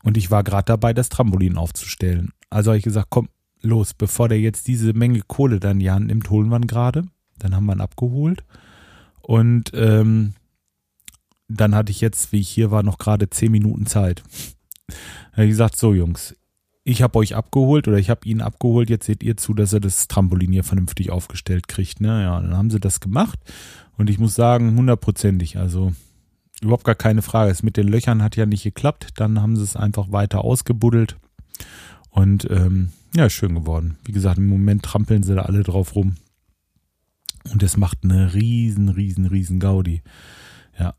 Und 0.02 0.16
ich 0.16 0.30
war 0.30 0.42
gerade 0.42 0.64
dabei, 0.64 0.94
das 0.94 1.10
Trampolin 1.10 1.58
aufzustellen. 1.58 2.30
Also 2.48 2.70
habe 2.70 2.78
ich 2.78 2.84
gesagt, 2.84 3.08
komm, 3.10 3.28
los, 3.60 3.92
bevor 3.94 4.28
der 4.28 4.40
jetzt 4.40 4.66
diese 4.66 4.94
Menge 4.94 5.20
Kohle 5.26 5.60
dann 5.60 5.80
Hand 5.86 6.06
nimmt, 6.06 6.30
holen 6.30 6.48
wir 6.48 6.56
ihn 6.56 6.66
gerade. 6.66 7.04
Dann 7.38 7.54
haben 7.54 7.66
wir 7.66 7.74
ihn 7.74 7.80
abgeholt. 7.80 8.44
Und 9.20 9.72
ähm, 9.74 10.34
dann 11.48 11.74
hatte 11.74 11.90
ich 11.90 12.00
jetzt, 12.00 12.32
wie 12.32 12.40
ich 12.40 12.48
hier 12.48 12.70
war, 12.70 12.82
noch 12.82 12.98
gerade 12.98 13.28
zehn 13.28 13.52
Minuten 13.52 13.86
Zeit. 13.86 14.22
Da 14.88 14.94
habe 15.32 15.44
ich 15.44 15.50
gesagt, 15.50 15.76
so 15.76 15.94
Jungs, 15.94 16.34
ich 16.82 17.02
habe 17.02 17.18
euch 17.18 17.36
abgeholt 17.36 17.86
oder 17.88 17.98
ich 17.98 18.10
habe 18.10 18.26
ihn 18.26 18.40
abgeholt, 18.40 18.90
jetzt 18.90 19.06
seht 19.06 19.22
ihr 19.22 19.36
zu, 19.36 19.54
dass 19.54 19.72
er 19.72 19.80
das 19.80 20.08
Trampolin 20.08 20.52
hier 20.52 20.64
vernünftig 20.64 21.10
aufgestellt 21.10 21.68
kriegt. 21.68 22.00
Ne? 22.00 22.22
Ja, 22.22 22.40
dann 22.40 22.56
haben 22.56 22.70
sie 22.70 22.80
das 22.80 23.00
gemacht 23.00 23.38
und 23.96 24.10
ich 24.10 24.18
muss 24.18 24.34
sagen, 24.34 24.76
hundertprozentig. 24.76 25.58
Also 25.58 25.92
Überhaupt 26.60 26.84
gar 26.84 26.94
keine 26.94 27.22
Frage. 27.22 27.50
Es 27.50 27.62
mit 27.62 27.76
den 27.76 27.88
Löchern 27.88 28.22
hat 28.22 28.36
ja 28.36 28.46
nicht 28.46 28.64
geklappt. 28.64 29.08
Dann 29.16 29.40
haben 29.40 29.56
sie 29.56 29.62
es 29.62 29.76
einfach 29.76 30.12
weiter 30.12 30.44
ausgebuddelt. 30.44 31.16
Und 32.10 32.50
ähm, 32.50 32.92
ja, 33.14 33.30
schön 33.30 33.54
geworden. 33.54 33.96
Wie 34.04 34.12
gesagt, 34.12 34.38
im 34.38 34.48
Moment 34.48 34.82
trampeln 34.82 35.22
sie 35.22 35.34
da 35.34 35.42
alle 35.42 35.62
drauf 35.62 35.94
rum. 35.94 36.16
Und 37.50 37.62
es 37.62 37.76
macht 37.76 37.98
eine 38.04 38.34
riesen, 38.34 38.88
riesen, 38.90 39.26
riesen 39.26 39.58
Gaudi. 39.58 40.02
Ja. 40.78 40.94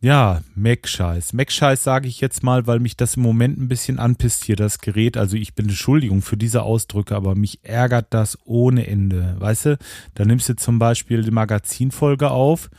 Ja, 0.00 0.42
Mac-Scheiß. 0.54 1.32
Mac-Scheiß 1.32 1.82
sage 1.82 2.06
ich 2.06 2.20
jetzt 2.20 2.42
mal, 2.42 2.66
weil 2.66 2.78
mich 2.78 2.96
das 2.96 3.16
im 3.16 3.22
Moment 3.22 3.58
ein 3.58 3.68
bisschen 3.68 3.98
anpisst 3.98 4.44
hier, 4.44 4.56
das 4.56 4.78
Gerät. 4.78 5.16
Also 5.16 5.36
ich 5.36 5.54
bin 5.54 5.66
Entschuldigung 5.66 6.20
für 6.22 6.36
diese 6.36 6.62
Ausdrücke, 6.62 7.16
aber 7.16 7.34
mich 7.34 7.64
ärgert 7.64 8.08
das 8.10 8.38
ohne 8.44 8.86
Ende. 8.86 9.36
Weißt 9.38 9.64
du, 9.64 9.78
da 10.14 10.24
nimmst 10.24 10.48
du 10.48 10.54
zum 10.54 10.78
Beispiel 10.78 11.22
die 11.22 11.30
Magazinfolge 11.30 12.30
auf 12.30 12.70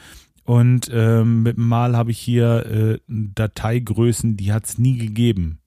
und 0.50 0.90
ähm, 0.92 1.44
mit 1.44 1.58
dem 1.58 1.68
Mal 1.68 1.96
habe 1.96 2.10
ich 2.10 2.18
hier 2.18 2.66
äh, 2.66 3.00
Dateigrößen, 3.08 4.36
die 4.36 4.52
hat 4.52 4.66
es 4.66 4.80
nie 4.80 4.98
gegeben. 4.98 5.60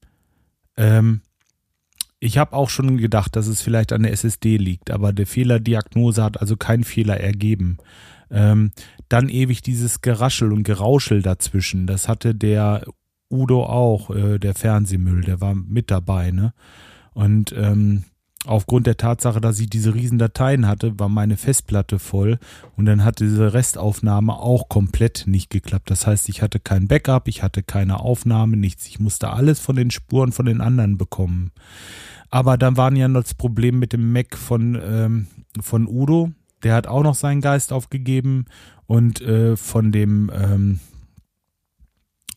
Ähm, 0.77 1.21
ich 2.19 2.37
habe 2.37 2.57
auch 2.57 2.69
schon 2.69 2.97
gedacht, 2.97 3.37
dass 3.37 3.47
es 3.47 3.63
vielleicht 3.63 3.93
an 3.93 4.03
der 4.03 4.11
SSD 4.11 4.57
liegt, 4.57 4.91
aber 4.91 5.13
der 5.13 5.29
Fehlerdiagnose 5.29 6.25
hat 6.25 6.41
also 6.41 6.57
keinen 6.57 6.83
Fehler 6.83 7.21
ergeben. 7.21 7.79
Ähm, 8.29 8.73
dann 9.09 9.29
ewig 9.29 9.63
dieses 9.63 10.01
Geraschel 10.01 10.53
und 10.53 10.65
Gerauschel 10.65 11.23
dazwischen. 11.23 11.87
Das 11.87 12.09
hatte 12.09 12.35
der 12.35 12.85
Udo 13.31 13.63
auch, 13.63 14.11
äh, 14.11 14.41
der 14.41 14.57
Fernsehmüll, 14.57 15.21
der 15.21 15.41
war 15.41 15.55
mit 15.55 15.93
dabei, 15.93 16.33
ne? 16.33 16.55
Und 17.13 17.55
ähm, 17.57 18.03
aufgrund 18.45 18.87
der 18.87 18.97
Tatsache, 18.97 19.41
dass 19.41 19.61
ich 19.61 19.71
diese 19.71 19.95
riesen 19.95 20.19
Dateien 20.19 20.67
hatte, 20.67 20.99
war 20.99 21.09
meine 21.09 21.37
Festplatte 21.37 21.99
voll 21.99 22.39
und 22.77 22.87
dann 22.87 23.05
hat 23.05 23.21
diese 23.21 23.53
Restaufnahme 23.53 24.35
auch 24.35 24.69
komplett 24.69 25.25
nicht 25.27 25.51
geklappt. 25.51 25.91
Das 25.91 26.07
heißt, 26.07 26.29
ich 26.29 26.43
hatte 26.43 26.59
kein 26.59 26.89
Backup, 26.89 27.29
ich 27.29 27.43
hatte 27.43 27.63
keine 27.63 28.01
Aufnahme, 28.01 28.57
nichts. 28.57 28.87
Ich 28.89 28.99
musste 28.99 29.31
alles 29.31 29.61
von 29.61 29.77
den 29.77 29.91
Spuren 29.91 30.33
von 30.33 30.47
den 30.47 30.61
anderen 30.61 30.99
bekommen. 30.99 31.53
Aber 32.31 32.57
dann 32.57 32.77
waren 32.77 32.97
ja 32.97 33.09
noch 33.09 33.23
das 33.23 33.35
Problem 33.35 33.79
mit 33.79 33.93
dem 33.93 34.13
Mac 34.13 34.37
von, 34.37 34.81
ähm, 34.83 35.27
von 35.61 35.87
Udo. 35.87 36.33
Der 36.63 36.75
hat 36.75 36.87
auch 36.87 37.03
noch 37.03 37.15
seinen 37.15 37.41
Geist 37.41 37.73
aufgegeben 37.73 38.47
und 38.87 39.21
äh, 39.21 39.57
von 39.57 39.93
dem 39.93 40.31
ähm, 40.35 40.81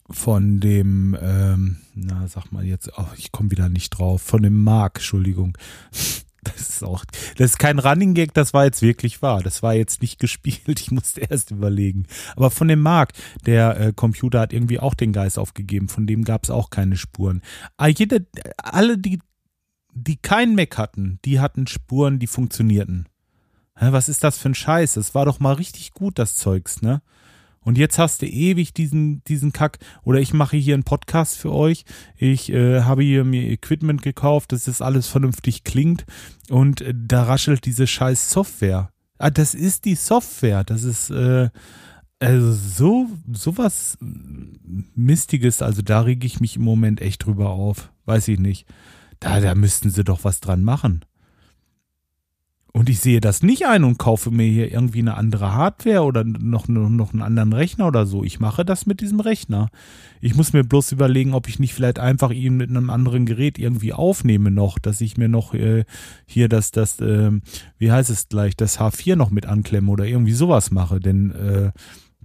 von 0.09 0.59
dem, 0.59 1.17
ähm, 1.19 1.77
na, 1.95 2.27
sag 2.27 2.51
mal 2.51 2.65
jetzt, 2.65 2.91
oh, 2.97 3.07
ich 3.17 3.31
komme 3.31 3.51
wieder 3.51 3.69
nicht 3.69 3.91
drauf, 3.91 4.21
von 4.21 4.43
dem 4.43 4.63
Mark, 4.63 4.97
Entschuldigung. 4.97 5.57
Das 6.45 6.69
ist 6.69 6.83
auch, 6.83 7.03
das 7.37 7.49
ist 7.49 7.57
kein 7.57 7.79
Running 7.79 8.13
Gag, 8.13 8.35
das 8.35 8.53
war 8.53 8.65
jetzt 8.65 8.83
wirklich 8.83 9.23
wahr. 9.23 9.41
Das 9.41 9.63
war 9.63 9.73
jetzt 9.73 10.03
nicht 10.03 10.19
gespielt, 10.19 10.79
ich 10.79 10.91
musste 10.91 11.21
erst 11.21 11.49
überlegen. 11.49 12.05
Aber 12.35 12.51
von 12.51 12.67
dem 12.67 12.81
Mark, 12.81 13.13
der 13.47 13.79
äh, 13.79 13.93
Computer 13.95 14.41
hat 14.41 14.53
irgendwie 14.53 14.79
auch 14.79 14.93
den 14.93 15.11
Geist 15.11 15.39
aufgegeben, 15.39 15.89
von 15.89 16.05
dem 16.05 16.23
gab 16.23 16.43
es 16.43 16.51
auch 16.51 16.69
keine 16.69 16.97
Spuren. 16.97 17.41
Ah, 17.77 17.87
jede, 17.87 18.27
alle, 18.57 18.99
die, 18.99 19.19
die 19.95 20.17
kein 20.17 20.53
Mac 20.53 20.77
hatten, 20.77 21.17
die 21.25 21.39
hatten 21.39 21.65
Spuren, 21.65 22.19
die 22.19 22.27
funktionierten. 22.27 23.09
Was 23.73 24.07
ist 24.07 24.23
das 24.23 24.37
für 24.37 24.49
ein 24.49 24.55
Scheiß? 24.55 24.93
Das 24.93 25.15
war 25.15 25.25
doch 25.25 25.39
mal 25.39 25.53
richtig 25.53 25.93
gut, 25.93 26.19
das 26.19 26.35
Zeugs, 26.35 26.83
ne? 26.83 27.01
Und 27.65 27.77
jetzt 27.77 27.97
hast 27.97 28.21
du 28.21 28.27
ewig 28.27 28.73
diesen, 28.73 29.23
diesen 29.25 29.51
Kack. 29.51 29.79
Oder 30.03 30.19
ich 30.19 30.33
mache 30.33 30.55
hier 30.55 30.75
einen 30.75 30.83
Podcast 30.83 31.37
für 31.37 31.51
euch. 31.51 31.83
Ich 32.15 32.51
äh, 32.51 32.81
habe 32.81 33.03
hier 33.03 33.25
mir 33.25 33.49
Equipment 33.49 34.03
gekauft, 34.03 34.51
dass 34.51 34.65
das 34.65 34.81
alles 34.81 35.07
vernünftig 35.07 35.63
klingt. 35.63 36.05
Und 36.49 36.81
äh, 36.81 36.93
da 36.95 37.23
raschelt 37.23 37.65
diese 37.65 37.87
scheiß 37.87 38.29
Software. 38.29 38.91
Ah, 39.17 39.31
das 39.31 39.55
ist 39.55 39.85
die 39.85 39.95
Software. 39.95 40.63
Das 40.63 40.83
ist 40.83 41.09
äh, 41.09 41.49
also 42.19 42.53
so 42.53 43.07
sowas 43.33 43.97
Mistiges. 43.99 45.63
Also 45.63 45.81
da 45.81 46.01
rege 46.01 46.27
ich 46.27 46.39
mich 46.39 46.57
im 46.57 46.63
Moment 46.63 47.01
echt 47.01 47.25
drüber 47.25 47.49
auf. 47.49 47.91
Weiß 48.05 48.27
ich 48.27 48.39
nicht. 48.39 48.67
Da, 49.19 49.39
da 49.39 49.55
müssten 49.55 49.89
sie 49.89 50.03
doch 50.03 50.23
was 50.23 50.39
dran 50.39 50.63
machen. 50.63 51.03
Und 52.75 52.89
ich 52.89 52.99
sehe 52.99 53.21
das 53.21 53.41
nicht 53.41 53.67
ein 53.67 53.85
und 53.85 53.97
kaufe 53.99 54.31
mir 54.31 54.51
hier 54.51 54.69
irgendwie 54.69 54.99
eine 54.99 55.15
andere 55.15 55.53
Hardware 55.53 56.03
oder 56.03 56.25
noch, 56.25 56.67
noch 56.67 57.13
einen 57.13 57.21
anderen 57.21 57.53
Rechner 57.53 57.87
oder 57.87 58.05
so. 58.05 58.21
Ich 58.25 58.41
mache 58.41 58.65
das 58.65 58.85
mit 58.85 58.99
diesem 58.99 59.21
Rechner. 59.21 59.69
Ich 60.19 60.35
muss 60.35 60.51
mir 60.51 60.65
bloß 60.65 60.91
überlegen, 60.91 61.33
ob 61.33 61.47
ich 61.47 61.57
nicht 61.57 61.73
vielleicht 61.73 61.99
einfach 61.99 62.31
ihn 62.31 62.57
mit 62.57 62.69
einem 62.69 62.89
anderen 62.89 63.25
Gerät 63.25 63.57
irgendwie 63.57 63.93
aufnehme 63.93 64.51
noch, 64.51 64.77
dass 64.77 64.99
ich 64.99 65.15
mir 65.15 65.29
noch 65.29 65.53
äh, 65.53 65.85
hier 66.25 66.49
das, 66.49 66.71
das, 66.71 66.99
äh, 66.99 67.31
wie 67.77 67.93
heißt 67.93 68.09
es 68.09 68.27
gleich, 68.27 68.57
das 68.57 68.77
H4 68.77 69.15
noch 69.15 69.29
mit 69.29 69.45
anklemme 69.45 69.89
oder 69.89 70.03
irgendwie 70.03 70.33
sowas 70.33 70.69
mache. 70.69 70.99
Denn 70.99 71.31
äh, 71.31 71.71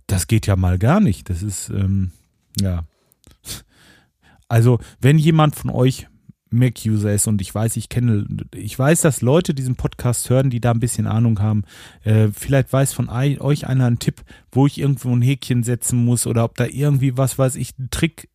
das 0.08 0.26
geht 0.26 0.48
ja 0.48 0.56
mal 0.56 0.80
gar 0.80 0.98
nicht. 0.98 1.30
Das 1.30 1.44
ist, 1.44 1.70
ähm, 1.70 2.10
ja. 2.60 2.86
Also, 4.48 4.80
wenn 5.00 5.16
jemand 5.16 5.54
von 5.54 5.70
euch 5.70 6.08
Mac-User 6.50 7.12
ist 7.12 7.26
und 7.26 7.40
ich 7.40 7.54
weiß, 7.54 7.76
ich 7.76 7.88
kenne, 7.88 8.26
ich 8.54 8.78
weiß, 8.78 9.00
dass 9.02 9.22
Leute 9.22 9.54
diesen 9.54 9.76
Podcast 9.76 10.28
hören, 10.30 10.50
die 10.50 10.60
da 10.60 10.72
ein 10.72 10.80
bisschen 10.80 11.06
Ahnung 11.06 11.40
haben. 11.40 11.64
Äh, 12.04 12.28
vielleicht 12.32 12.72
weiß 12.72 12.92
von 12.92 13.08
euch 13.08 13.66
einer 13.66 13.86
einen 13.86 13.98
Tipp, 13.98 14.22
wo 14.52 14.66
ich 14.66 14.78
irgendwo 14.78 15.14
ein 15.14 15.22
Häkchen 15.22 15.62
setzen 15.62 16.04
muss 16.04 16.26
oder 16.26 16.44
ob 16.44 16.56
da 16.56 16.66
irgendwie 16.66 17.16
was 17.16 17.38
weiß 17.38 17.56
ich, 17.56 17.78
ein 17.78 17.88
Trick 17.90 18.28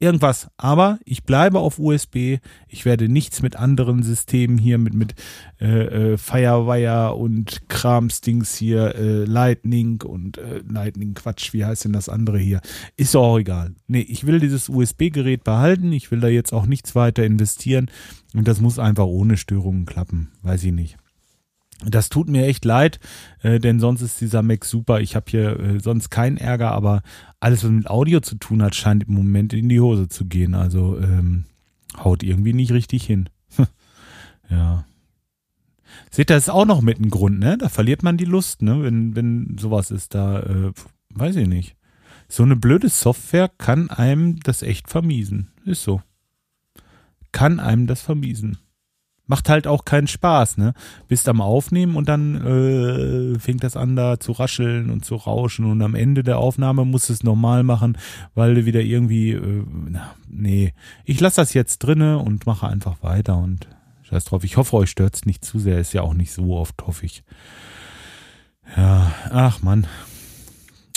irgendwas. 0.00 0.48
Aber 0.56 0.98
ich 1.04 1.24
bleibe 1.24 1.58
auf 1.58 1.78
USB. 1.78 2.38
Ich 2.68 2.84
werde 2.84 3.08
nichts 3.08 3.42
mit 3.42 3.56
anderen 3.56 4.02
Systemen 4.02 4.58
hier, 4.58 4.78
mit, 4.78 4.94
mit 4.94 5.14
äh, 5.60 6.12
äh, 6.12 6.18
Firewire 6.18 7.14
und 7.14 7.68
Kramstings 7.68 8.56
hier, 8.56 8.94
äh, 8.94 9.24
Lightning 9.24 10.02
und 10.02 10.38
äh, 10.38 10.62
Lightning 10.68 11.14
Quatsch, 11.14 11.52
wie 11.52 11.64
heißt 11.64 11.84
denn 11.84 11.92
das 11.92 12.08
andere 12.08 12.38
hier? 12.38 12.60
Ist 12.96 13.16
auch 13.16 13.38
egal. 13.38 13.74
Nee, 13.86 14.00
ich 14.08 14.26
will 14.26 14.40
dieses 14.40 14.68
USB-Gerät 14.68 15.44
behalten. 15.44 15.92
Ich 15.92 16.10
will 16.10 16.20
da 16.20 16.28
jetzt 16.28 16.52
auch 16.52 16.66
nichts 16.66 16.94
weiter 16.94 17.24
investieren. 17.24 17.90
Und 18.34 18.46
das 18.46 18.60
muss 18.60 18.78
einfach 18.78 19.06
ohne 19.06 19.36
Störungen 19.36 19.86
klappen. 19.86 20.30
Weiß 20.42 20.62
ich 20.64 20.72
nicht. 20.72 20.96
Das 21.84 22.08
tut 22.08 22.28
mir 22.28 22.46
echt 22.46 22.64
leid, 22.64 22.98
äh, 23.40 23.60
denn 23.60 23.78
sonst 23.78 24.02
ist 24.02 24.20
dieser 24.20 24.42
Mac 24.42 24.64
super. 24.64 25.00
Ich 25.00 25.14
habe 25.14 25.26
hier 25.28 25.60
äh, 25.60 25.80
sonst 25.80 26.10
keinen 26.10 26.36
Ärger, 26.36 26.72
aber 26.72 27.02
alles, 27.38 27.62
was 27.62 27.70
mit 27.70 27.88
Audio 27.88 28.20
zu 28.20 28.34
tun 28.34 28.62
hat, 28.62 28.74
scheint 28.74 29.04
im 29.04 29.14
Moment 29.14 29.52
in 29.52 29.68
die 29.68 29.80
Hose 29.80 30.08
zu 30.08 30.26
gehen. 30.26 30.54
Also 30.54 30.98
ähm, 30.98 31.44
haut 31.96 32.24
irgendwie 32.24 32.52
nicht 32.52 32.72
richtig 32.72 33.04
hin. 33.04 33.28
ja. 34.50 34.84
Seht 36.10 36.30
das 36.30 36.44
ist 36.44 36.50
auch 36.50 36.66
noch 36.66 36.80
mit 36.80 36.98
ein 36.98 37.10
Grund, 37.10 37.38
ne? 37.38 37.56
Da 37.56 37.68
verliert 37.68 38.02
man 38.02 38.16
die 38.16 38.24
Lust, 38.24 38.60
ne? 38.60 38.82
Wenn, 38.82 39.14
wenn 39.14 39.56
sowas 39.58 39.92
ist, 39.92 40.14
da, 40.14 40.40
äh, 40.40 40.72
weiß 41.10 41.36
ich 41.36 41.46
nicht. 41.46 41.76
So 42.28 42.42
eine 42.42 42.56
blöde 42.56 42.88
Software 42.88 43.48
kann 43.56 43.88
einem 43.88 44.40
das 44.40 44.62
echt 44.62 44.88
vermiesen. 44.88 45.52
Ist 45.64 45.84
so. 45.84 46.02
Kann 47.30 47.60
einem 47.60 47.86
das 47.86 48.00
vermiesen 48.00 48.58
macht 49.28 49.48
halt 49.48 49.68
auch 49.68 49.84
keinen 49.84 50.08
Spaß, 50.08 50.56
ne? 50.56 50.74
Bist 51.06 51.28
am 51.28 51.40
Aufnehmen 51.40 51.94
und 51.94 52.08
dann 52.08 52.34
äh, 53.34 53.38
fängt 53.38 53.62
das 53.62 53.76
an 53.76 53.94
da 53.94 54.18
zu 54.18 54.32
rascheln 54.32 54.90
und 54.90 55.04
zu 55.04 55.14
rauschen 55.14 55.66
und 55.66 55.80
am 55.82 55.94
Ende 55.94 56.24
der 56.24 56.38
Aufnahme 56.38 56.84
musst 56.84 57.08
du 57.10 57.12
es 57.12 57.22
normal 57.22 57.62
machen, 57.62 57.96
weil 58.34 58.54
du 58.54 58.64
wieder 58.64 58.80
irgendwie, 58.80 59.32
äh, 59.32 59.64
na, 59.88 60.14
nee, 60.28 60.72
ich 61.04 61.20
lasse 61.20 61.36
das 61.36 61.54
jetzt 61.54 61.78
drinne 61.78 62.18
und 62.18 62.46
mache 62.46 62.66
einfach 62.66 63.02
weiter 63.02 63.36
und 63.36 63.68
scheiß 64.02 64.24
drauf. 64.24 64.42
Ich 64.44 64.56
hoffe, 64.56 64.76
euch 64.76 64.90
stört's 64.90 65.26
nicht 65.26 65.44
zu 65.44 65.58
sehr, 65.58 65.78
ist 65.78 65.92
ja 65.92 66.02
auch 66.02 66.14
nicht 66.14 66.32
so 66.32 66.56
oft, 66.56 66.86
hoffe 66.86 67.04
ich. 67.04 67.22
Ja, 68.76 69.12
ach 69.30 69.62
man, 69.62 69.86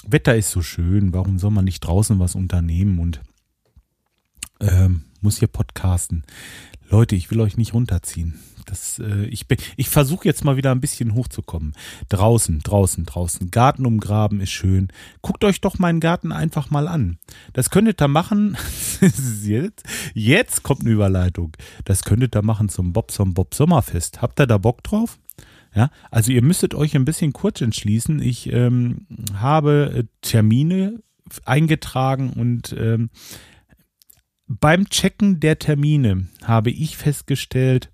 Wetter 0.08 0.36
ist 0.36 0.52
so 0.52 0.62
schön, 0.62 1.14
warum 1.14 1.38
soll 1.38 1.52
man 1.52 1.66
nicht 1.66 1.82
draußen 1.82 2.18
was 2.20 2.36
unternehmen 2.36 3.00
und 3.00 3.22
ähm, 4.62 5.04
muss 5.22 5.40
hier 5.40 5.48
podcasten. 5.48 6.24
Leute, 6.90 7.16
ich 7.16 7.32
will 7.32 7.40
euch 7.40 7.58
nicht 7.58 7.74
runterziehen. 7.74 8.40
Das, 8.66 9.00
äh, 9.00 9.26
ich 9.26 9.46
ich 9.76 9.90
versuche 9.90 10.28
jetzt 10.28 10.44
mal 10.44 10.58
wieder 10.58 10.72
ein 10.72 10.82
bisschen 10.82 11.14
hochzukommen. 11.14 11.74
Draußen, 12.10 12.60
draußen, 12.60 13.06
draußen. 13.06 13.52
Garten 13.52 13.86
umgraben 13.86 14.40
ist 14.40 14.52
schön. 14.52 14.90
Guckt 15.22 15.44
euch 15.44 15.62
doch 15.62 15.80
meinen 15.80 16.00
Garten 16.00 16.32
einfach 16.32 16.70
mal 16.70 16.88
an. 16.88 17.18
Das 17.54 17.70
könntet 17.70 18.02
ihr 18.02 18.08
machen. 18.08 18.58
jetzt, 19.44 19.84
jetzt 20.14 20.64
kommt 20.64 20.82
eine 20.82 20.92
Überleitung. 20.92 21.56
Das 21.86 22.04
könntet 22.04 22.36
ihr 22.36 22.44
machen 22.44 22.70
zum 22.70 22.94
Bobson 22.94 23.34
Bob 23.34 23.54
Sommerfest. 23.54 24.22
Habt 24.22 24.40
ihr 24.40 24.48
da 24.48 24.58
Bock 24.58 24.84
drauf? 24.84 25.18
Ja, 25.74 25.90
also 26.10 26.32
ihr 26.32 26.42
müsstet 26.42 26.76
euch 26.76 26.96
ein 26.96 27.06
bisschen 27.06 27.32
kurz 27.32 27.62
entschließen. 27.62 28.22
Ich 28.22 28.52
ähm, 28.52 29.08
habe 29.34 29.94
äh, 29.96 30.04
Termine 30.22 31.02
eingetragen 31.46 32.32
und 32.34 32.76
ähm, 32.78 33.10
beim 34.60 34.90
Checken 34.90 35.40
der 35.40 35.60
Termine 35.60 36.28
habe 36.44 36.72
ich 36.72 36.98
festgestellt, 36.98 37.92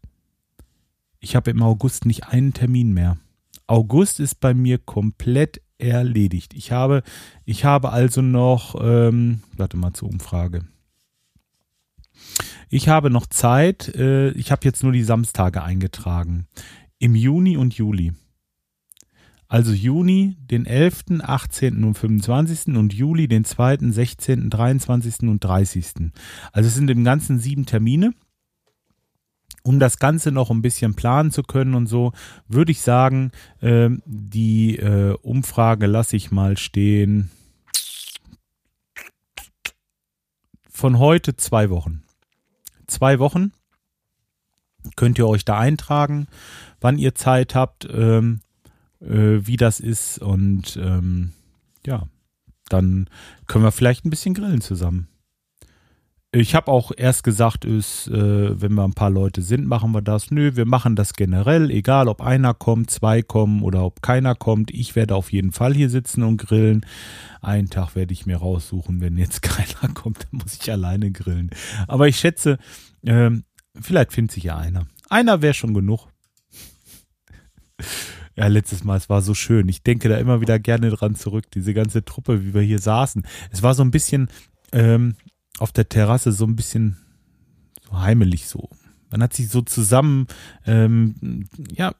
ich 1.20 1.36
habe 1.36 1.52
im 1.52 1.62
August 1.62 2.06
nicht 2.06 2.28
einen 2.28 2.54
Termin 2.54 2.94
mehr. 2.94 3.18
August 3.68 4.20
ist 4.20 4.40
bei 4.40 4.54
mir 4.54 4.78
komplett 4.78 5.62
erledigt. 5.78 6.54
Ich 6.54 6.72
habe, 6.72 7.04
ich 7.46 7.66
habe 7.66 7.92
also 7.92 8.22
noch, 8.22 8.76
ähm, 8.80 9.42
warte 9.56 9.78
mal 9.78 9.94
zur 9.94 10.10
Umfrage. 10.10 10.66
Ich 12.70 12.90
habe 12.90 13.10
noch 13.10 13.28
Zeit. 13.28 13.94
Äh, 13.96 14.32
ich 14.32 14.52
habe 14.52 14.66
jetzt 14.66 14.84
nur 14.84 14.92
die 14.92 15.04
Samstage 15.04 15.64
eingetragen. 15.64 16.48
Im 17.00 17.16
Juni 17.16 17.58
und 17.58 17.76
Juli. 17.76 18.14
Also 19.48 19.72
Juni 19.72 20.36
den 20.40 20.66
11., 20.66 21.22
18. 21.22 21.84
und 21.84 21.96
25. 21.96 22.76
und 22.76 22.94
Juli 22.94 23.28
den 23.28 23.46
2., 23.46 23.78
16., 23.92 24.50
23. 24.50 25.22
und 25.22 25.44
30. 25.44 26.12
Also 26.52 26.68
es 26.68 26.76
sind 26.76 26.90
im 26.90 27.04
Ganzen 27.04 27.40
sieben 27.40 27.66
Termine. 27.66 28.14
Um 29.64 29.80
das 29.80 30.00
Ganze 30.00 30.32
noch 30.32 30.50
ein 30.50 30.62
bisschen 30.62 30.96
planen 30.96 31.32
zu 31.32 31.44
können 31.44 31.76
und 31.76 31.88
so, 31.88 32.14
würde 32.48 32.72
ich 32.72 32.82
sagen, 32.82 33.32
äh, 33.60 33.90
die 34.06 34.78
äh, 34.78 35.14
Umfrage 35.22 35.88
lasse 35.88 36.16
ich 36.16 36.32
mal 36.32 36.58
stehen. 36.58 37.30
Von 40.70 41.00
heute 41.00 41.36
zwei 41.36 41.70
Wochen. 41.70 42.04
Zwei 42.86 43.20
Wochen 43.20 43.52
könnt 44.96 45.18
ihr 45.18 45.28
euch 45.28 45.44
da 45.44 45.60
eintragen, 45.60 46.28
wann 46.80 46.98
ihr 46.98 47.16
Zeit 47.16 47.56
habt. 47.56 47.88
Ähm, 47.92 48.40
äh, 49.02 49.46
wie 49.46 49.58
das 49.58 49.80
ist. 49.80 50.20
Und 50.20 50.78
ähm, 50.82 51.32
ja, 51.86 52.08
dann 52.70 53.10
können 53.48 53.64
wir 53.64 53.72
vielleicht 53.72 54.06
ein 54.06 54.10
bisschen 54.10 54.34
grillen 54.34 54.62
zusammen. 54.62 55.08
Ich 56.34 56.56
habe 56.56 56.70
auch 56.72 56.92
erst 56.96 57.24
gesagt, 57.24 57.64
ist, 57.64 58.08
äh, 58.10 58.62
wenn 58.62 58.74
wir 58.74 58.84
ein 58.84 58.94
paar 58.94 59.10
Leute 59.10 59.42
sind, 59.42 59.66
machen 59.66 59.94
wir 59.94 60.02
das. 60.02 60.30
Nö, 60.30 60.56
wir 60.56 60.66
machen 60.66 60.98
das 60.98 61.14
generell, 61.14 61.72
egal 61.72 62.10
ob 62.10 62.22
einer 62.22 62.54
kommt, 62.54 62.92
zwei 62.92 63.22
kommen 63.22 63.64
oder 63.64 63.84
ob 63.84 64.02
keiner 64.02 64.36
kommt. 64.36 64.70
Ich 64.72 64.96
werde 64.98 65.16
auf 65.16 65.32
jeden 65.32 65.54
Fall 65.54 65.74
hier 65.74 65.90
sitzen 65.90 66.24
und 66.24 66.38
grillen. 66.38 66.86
Einen 67.42 67.70
Tag 67.70 67.96
werde 67.96 68.12
ich 68.12 68.26
mir 68.26 68.38
raussuchen, 68.38 69.00
wenn 69.00 69.18
jetzt 69.18 69.42
keiner 69.42 69.94
kommt, 69.94 70.26
dann 70.26 70.42
muss 70.44 70.60
ich 70.62 70.70
alleine 70.70 71.12
grillen. 71.12 71.50
Aber 71.88 72.10
ich 72.10 72.18
schätze, 72.18 72.58
äh, 73.04 73.32
vielleicht 73.80 74.12
findet 74.12 74.34
sich 74.34 74.44
ja 74.44 74.58
einer. 74.58 74.86
Einer 75.10 75.42
wäre 75.42 75.54
schon 75.54 75.74
genug. 75.74 76.08
Ja, 78.38 78.48
letztes 78.48 78.84
Mal, 78.84 78.98
es 78.98 79.10
war 79.10 79.24
so 79.24 79.34
schön. 79.34 79.68
Ich 79.68 79.82
denke 79.82 80.10
da 80.10 80.18
immer 80.18 80.42
wieder 80.42 80.60
gerne 80.60 80.92
dran 80.92 81.16
zurück, 81.16 81.50
diese 81.52 81.74
ganze 81.74 82.06
Truppe, 82.06 82.46
wie 82.46 82.54
wir 82.54 82.62
hier 82.62 82.78
saßen. 82.80 83.24
Es 83.52 83.64
war 83.64 83.74
so 83.74 83.84
ein 83.84 83.90
bisschen 83.90 84.30
ähm, 84.72 85.16
auf 85.58 85.72
der 85.72 85.90
Terrasse 85.90 86.32
so 86.32 86.46
ein 86.46 86.56
bisschen 86.56 86.98
so 87.84 88.00
heimelig 88.00 88.48
so. 88.48 88.70
Man 89.10 89.24
hat 89.24 89.34
sich 89.34 89.50
so 89.50 89.62
zusammen, 89.62 90.28
ähm, 90.68 91.48
ja, 91.72 91.96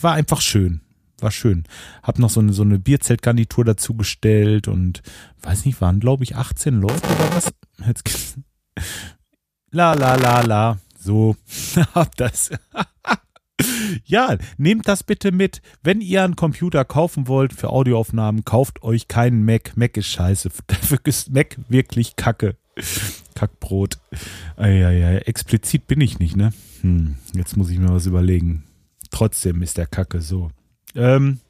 war 0.00 0.12
einfach 0.12 0.40
schön. 0.40 0.80
War 1.18 1.32
schön. 1.32 1.64
Hab 2.04 2.20
noch 2.20 2.30
so 2.30 2.38
eine, 2.38 2.52
so 2.52 2.62
eine 2.62 2.78
Bierzeltgarnitur 2.78 3.64
dazugestellt 3.64 4.68
und 4.68 5.02
weiß 5.42 5.64
nicht, 5.64 5.80
waren 5.80 5.98
glaube 5.98 6.22
ich 6.22 6.36
18 6.36 6.80
Leute 6.80 7.04
oder 7.04 7.34
was? 7.34 7.52
Jetzt, 7.84 8.38
la 9.72 9.94
la 9.94 10.14
la 10.14 10.42
la. 10.42 10.78
So, 10.96 11.36
hab 11.94 12.14
das. 12.16 12.50
Ja, 14.04 14.36
nehmt 14.58 14.88
das 14.88 15.02
bitte 15.02 15.32
mit. 15.32 15.62
Wenn 15.82 16.00
ihr 16.00 16.24
einen 16.24 16.36
Computer 16.36 16.84
kaufen 16.84 17.28
wollt 17.28 17.52
für 17.52 17.70
Audioaufnahmen, 17.70 18.44
kauft 18.44 18.82
euch 18.82 19.08
keinen 19.08 19.44
Mac. 19.44 19.76
Mac 19.76 19.96
ist 19.96 20.08
scheiße. 20.08 20.50
Dafür 20.66 20.98
ist 21.04 21.32
Mac 21.32 21.56
wirklich 21.68 22.16
kacke. 22.16 22.56
Kackbrot. 23.34 23.98
Eieiei. 24.56 25.18
Explizit 25.18 25.86
bin 25.86 26.00
ich 26.00 26.18
nicht, 26.18 26.36
ne? 26.36 26.52
Hm, 26.82 27.16
jetzt 27.34 27.56
muss 27.56 27.70
ich 27.70 27.78
mir 27.78 27.90
was 27.90 28.06
überlegen. 28.06 28.64
Trotzdem 29.10 29.62
ist 29.62 29.76
der 29.76 29.86
Kacke 29.86 30.20
so. 30.20 30.50
Ähm, 30.94 31.40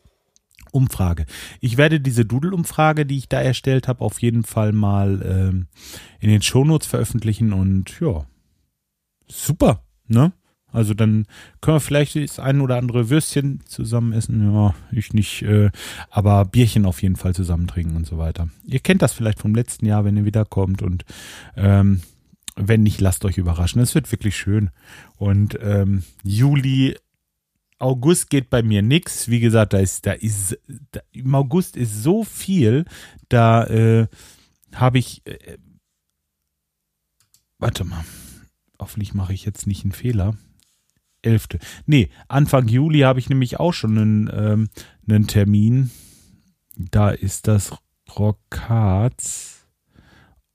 Umfrage. 0.73 1.26
Ich 1.61 1.76
werde 1.76 2.00
diese 2.00 2.25
Doodle-Umfrage, 2.25 3.06
die 3.06 3.18
ich 3.18 3.28
da 3.28 3.40
erstellt 3.40 3.88
habe, 3.88 4.04
auf 4.04 4.23
jeden 4.23 4.44
Fall 4.44 4.73
mal 4.73 5.20
ähm, 5.25 5.66
in 6.20 6.30
den 6.30 6.42
Shownotes 6.42 6.87
veröffentlichen 6.87 7.52
und 7.52 7.99
ja, 8.00 8.25
super, 9.26 9.82
ne? 10.06 10.32
Also 10.73 10.95
dann 10.95 11.27
können 11.61 11.77
wir 11.77 11.81
vielleicht 11.81 12.17
das 12.17 12.39
ein 12.39 12.61
oder 12.61 12.77
andere 12.77 13.11
Würstchen 13.11 13.61
zusammen 13.67 14.12
essen. 14.12 14.53
Ja, 14.53 14.75
ich 14.93 15.12
nicht, 15.12 15.43
äh, 15.43 15.71
aber 16.11 16.45
Bierchen 16.45 16.87
auf 16.87 17.03
jeden 17.03 17.17
Fall 17.17 17.35
zusammen 17.35 17.67
trinken 17.67 17.97
und 17.97 18.07
so 18.07 18.19
weiter. 18.19 18.49
Ihr 18.65 18.81
kennt 18.81 19.03
das 19.03 19.12
vielleicht 19.12 19.41
vom 19.41 19.55
letzten 19.55 19.87
Jahr, 19.87 20.05
wenn 20.05 20.17
ihr 20.17 20.25
wiederkommt 20.25 20.83
und 20.83 21.05
ähm, 21.57 22.00
wenn 22.57 22.83
nicht, 22.83 23.00
lasst 23.00 23.25
euch 23.25 23.39
überraschen. 23.39 23.81
Es 23.81 23.95
wird 23.95 24.11
wirklich 24.12 24.37
schön. 24.37 24.71
Und 25.17 25.59
ähm, 25.62 26.05
Juli, 26.23 26.97
August 27.79 28.29
geht 28.29 28.50
bei 28.50 28.62
mir 28.62 28.83
nichts. 28.83 29.29
Wie 29.29 29.41
gesagt, 29.41 29.73
da 29.73 29.79
ist, 29.79 30.07
da 30.07 30.12
ist, 30.12 30.59
da, 30.93 31.00
im 31.12 31.35
August 31.35 31.77
ist 31.77 32.03
so 32.03 32.25
viel, 32.25 32.85
da 33.29 33.65
äh, 33.65 34.09
habe 34.75 34.99
ich, 34.99 35.27
äh, 35.27 35.57
warte 37.59 37.85
mal, 37.85 38.05
hoffentlich 38.79 39.15
mache 39.15 39.33
ich 39.33 39.45
jetzt 39.45 39.67
nicht 39.67 39.85
einen 39.85 39.93
Fehler. 39.93 40.37
11. 41.23 41.49
Nee, 41.87 42.11
Anfang 42.29 42.69
Juli 42.69 43.00
habe 43.00 43.19
ich 43.19 43.29
nämlich 43.29 43.61
auch 43.61 43.73
schon 43.73 43.99
einen, 43.99 44.31
ähm, 44.33 44.69
einen 45.09 45.27
Termin. 45.27 45.91
Da 46.77 47.11
ist 47.11 47.49
das 47.49 47.77
Rockharz. 48.19 49.67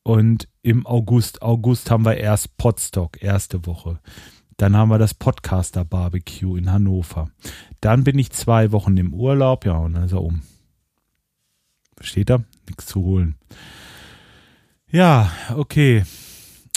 Und 0.04 0.48
im 0.62 0.86
August, 0.86 1.42
August 1.42 1.90
haben 1.90 2.06
wir 2.06 2.18
erst 2.18 2.58
Podstock, 2.58 3.22
erste 3.24 3.66
Woche. 3.66 4.00
Dann 4.58 4.76
haben 4.76 4.90
wir 4.90 5.00
das 5.00 5.14
Podcaster 5.14 5.84
Barbecue 5.84 6.56
in 6.58 6.72
Hannover. 6.72 7.30
Dann 7.82 8.04
bin 8.04 8.18
ich 8.18 8.32
zwei 8.32 8.72
Wochen 8.72 8.96
im 8.98 9.14
Urlaub, 9.14 9.66
ja, 9.66 9.78
und 9.78 9.94
dann 9.94 10.04
ist 10.06 10.14
er 10.14 10.22
um. 10.22 10.44
Versteht 11.98 12.30
er? 12.30 12.44
Nichts 12.68 12.86
zu 12.86 13.02
holen. 13.02 13.36
Ja, 14.90 15.32
okay. 15.56 16.04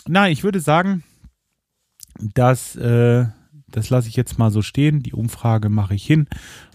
Na, 0.07 0.29
ich 0.29 0.43
würde 0.43 0.61
sagen, 0.61 1.05
dass 2.19 2.75
äh, 2.77 3.27
das 3.71 3.91
lasse 3.91 4.09
ich 4.09 4.17
jetzt 4.17 4.39
mal 4.39 4.51
so 4.51 4.63
stehen. 4.63 5.03
Die 5.03 5.13
Umfrage 5.13 5.69
mache 5.69 5.95
ich 5.95 6.05
hin 6.05 6.27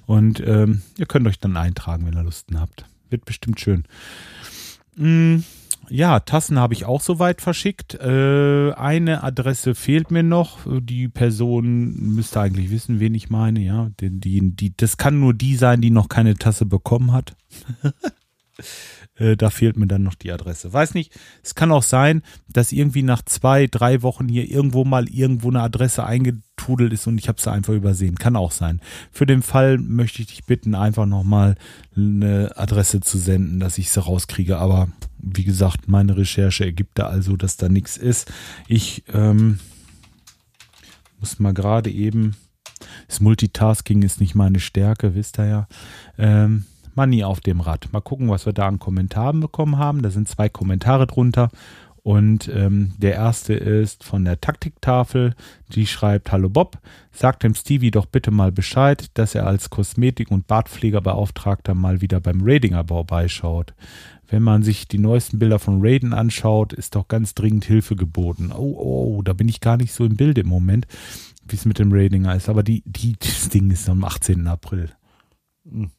und 0.06 0.41
ähm, 0.45 0.82
ihr 0.97 1.06
könnt 1.06 1.27
euch 1.27 1.39
dann 1.39 1.58
eintragen, 1.58 2.06
wenn 2.06 2.15
ihr 2.15 2.23
Lusten 2.23 2.60
habt. 2.60 2.86
Wird 3.10 3.25
bestimmt 3.25 3.60
schön. 3.60 3.84
Mm, 4.95 5.39
ja, 5.89 6.19
Tassen 6.19 6.60
habe 6.60 6.73
ich 6.73 6.86
auch 6.86 7.01
soweit 7.01 7.41
verschickt. 7.41 7.95
Äh, 7.95 8.71
eine 8.73 9.23
Adresse 9.23 9.75
fehlt 9.75 10.12
mir 10.12 10.23
noch. 10.23 10.60
Die 10.65 11.08
Person 11.08 11.93
müsste 12.15 12.39
eigentlich 12.41 12.71
wissen, 12.71 12.99
wen 12.99 13.13
ich 13.15 13.29
meine. 13.29 13.60
Ja, 13.60 13.89
die, 13.99 14.10
die, 14.10 14.56
die, 14.56 14.75
das 14.75 14.97
kann 14.97 15.19
nur 15.19 15.34
die 15.34 15.56
sein, 15.56 15.82
die 15.82 15.91
noch 15.91 16.10
keine 16.10 16.36
Tasse 16.36 16.65
bekommen 16.65 17.12
hat. 17.12 17.36
Äh, 19.15 19.38
da 19.38 19.49
fehlt 19.49 19.78
mir 19.78 19.88
dann 19.88 20.04
noch 20.04 20.15
die 20.15 20.32
Adresse. 20.32 20.73
Weiß 20.73 20.93
nicht, 20.95 21.17
es 21.43 21.56
kann 21.56 21.71
auch 21.71 21.84
sein, 21.84 22.23
dass 22.47 22.71
irgendwie 22.71 23.04
nach 23.04 23.21
zwei, 23.23 23.67
drei 23.67 24.02
Wochen 24.02 24.28
hier 24.28 24.49
irgendwo 24.49 24.86
mal 24.86 25.08
irgendwo 25.08 25.49
eine 25.49 25.62
Adresse 25.62 26.06
eingetudelt 26.06 26.93
ist 26.93 27.06
und 27.06 27.17
ich 27.17 27.28
habe 27.28 27.39
sie 27.39 27.52
einfach 27.52 27.73
übersehen. 27.73 28.15
Kann 28.15 28.36
auch 28.36 28.52
sein. 28.52 28.82
Für 29.12 29.26
den 29.26 29.43
Fall 29.43 29.78
möchte 29.78 30.21
ich 30.21 30.28
dich 30.28 30.45
bitten, 30.45 30.73
einfach 30.73 31.06
nochmal 31.06 31.56
eine 31.95 32.52
Adresse 32.56 33.02
zu 33.02 33.17
senden, 33.17 33.60
dass 33.60 33.78
ich 33.78 33.91
sie 33.91 34.02
rauskriege. 34.02 34.58
Aber 34.58 34.88
wie 35.19 35.43
gesagt, 35.43 35.88
meine 35.88 36.17
Recherche 36.17 36.65
ergibt 36.65 36.97
da 36.97 37.08
also, 37.08 37.38
dass 37.38 37.58
da 37.58 37.69
nichts 37.69 37.97
ist. 37.97 38.32
Ich 38.67 39.04
ähm, 39.13 39.60
muss 41.19 41.39
mal 41.39 41.54
gerade 41.54 41.91
eben. 41.91 42.36
Das 43.08 43.21
Multitasking 43.21 44.02
ist 44.02 44.19
nicht 44.19 44.36
meine 44.36 44.60
Stärke, 44.60 45.15
wisst 45.15 45.39
ihr 45.39 45.45
ja. 45.45 45.67
Ähm, 46.17 46.65
Money 46.95 47.23
auf 47.23 47.39
dem 47.39 47.62
Rad. 47.62 47.89
Mal 47.91 48.01
gucken, 48.01 48.29
was 48.29 48.45
wir 48.45 48.53
da 48.53 48.67
an 48.67 48.79
Kommentaren 48.79 49.39
bekommen 49.39 49.77
haben. 49.77 50.01
Da 50.01 50.10
sind 50.10 50.27
zwei 50.27 50.49
Kommentare 50.49 51.08
drunter. 51.08 51.49
Und 52.03 52.49
ähm, 52.53 52.91
der 52.97 53.13
erste 53.13 53.53
ist 53.53 54.03
von 54.03 54.25
der 54.25 54.41
Taktiktafel. 54.41 55.36
Die 55.69 55.88
schreibt: 55.88 56.34
Hallo 56.34 56.49
Bob, 56.49 56.77
sag 57.13 57.39
dem 57.39 57.56
Stevie 57.56 57.91
doch 57.91 58.06
bitte 58.06 58.29
mal 58.29 58.51
Bescheid, 58.51 59.10
dass 59.13 59.36
er 59.36 59.47
als 59.47 59.69
Kosmetik- 59.69 60.29
und 60.29 60.45
Bartpflegerbeauftragter 60.47 61.73
mal 61.73 62.01
wieder 62.01 62.19
beim 62.19 62.41
Radinger-Bau 62.43 63.06
beischaut. 63.06 63.73
Wenn 64.27 64.43
man 64.43 64.63
sich 64.63 64.88
die 64.88 64.97
neuesten 64.97 65.39
Bilder 65.39 65.60
von 65.60 65.79
Raiden 65.82 66.13
anschaut, 66.13 66.73
ist 66.73 66.95
doch 66.95 67.08
ganz 67.08 67.36
dringend 67.36 67.65
Hilfe 67.65 67.95
geboten. 67.95 68.51
Oh, 68.51 69.17
oh, 69.17 69.21
da 69.21 69.32
bin 69.34 69.47
ich 69.47 69.62
gar 69.62 69.77
nicht 69.77 69.93
so 69.93 70.06
im 70.06 70.17
Bild 70.17 70.38
im 70.38 70.47
Moment, 70.47 70.88
wie 71.47 71.56
es 71.56 71.65
mit 71.65 71.79
dem 71.79 71.93
Radinger 71.93 72.36
ist. 72.36 72.49
Aber 72.49 72.63
die, 72.63 72.84
die, 72.86 73.15
das 73.19 73.47
Ding 73.49 73.71
ist 73.71 73.88
am 73.88 74.03
18. 74.03 74.47
April. 74.47 74.89
Hm. 75.69 75.91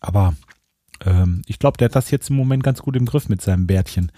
Aber 0.00 0.34
ähm, 1.04 1.42
ich 1.46 1.58
glaube, 1.58 1.78
der 1.78 1.86
hat 1.86 1.96
das 1.96 2.10
jetzt 2.10 2.30
im 2.30 2.36
Moment 2.36 2.62
ganz 2.62 2.82
gut 2.82 2.96
im 2.96 3.06
Griff 3.06 3.28
mit 3.28 3.42
seinem 3.42 3.66
Bärtchen. 3.66 4.12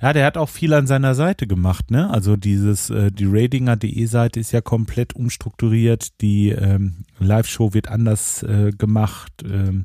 Ja, 0.00 0.12
der 0.12 0.26
hat 0.26 0.36
auch 0.36 0.48
viel 0.48 0.74
an 0.74 0.88
seiner 0.88 1.14
Seite 1.14 1.46
gemacht, 1.46 1.92
ne? 1.92 2.10
Also 2.10 2.36
dieses, 2.36 2.90
äh, 2.90 3.12
die 3.12 3.28
Radinger.de 3.28 4.04
Seite 4.06 4.40
ist 4.40 4.50
ja 4.50 4.60
komplett 4.60 5.14
umstrukturiert, 5.14 6.20
die 6.20 6.48
ähm, 6.48 7.04
Live-Show 7.20 7.72
wird 7.72 7.88
anders 7.88 8.42
äh, 8.42 8.72
gemacht. 8.76 9.32
Ähm, 9.44 9.84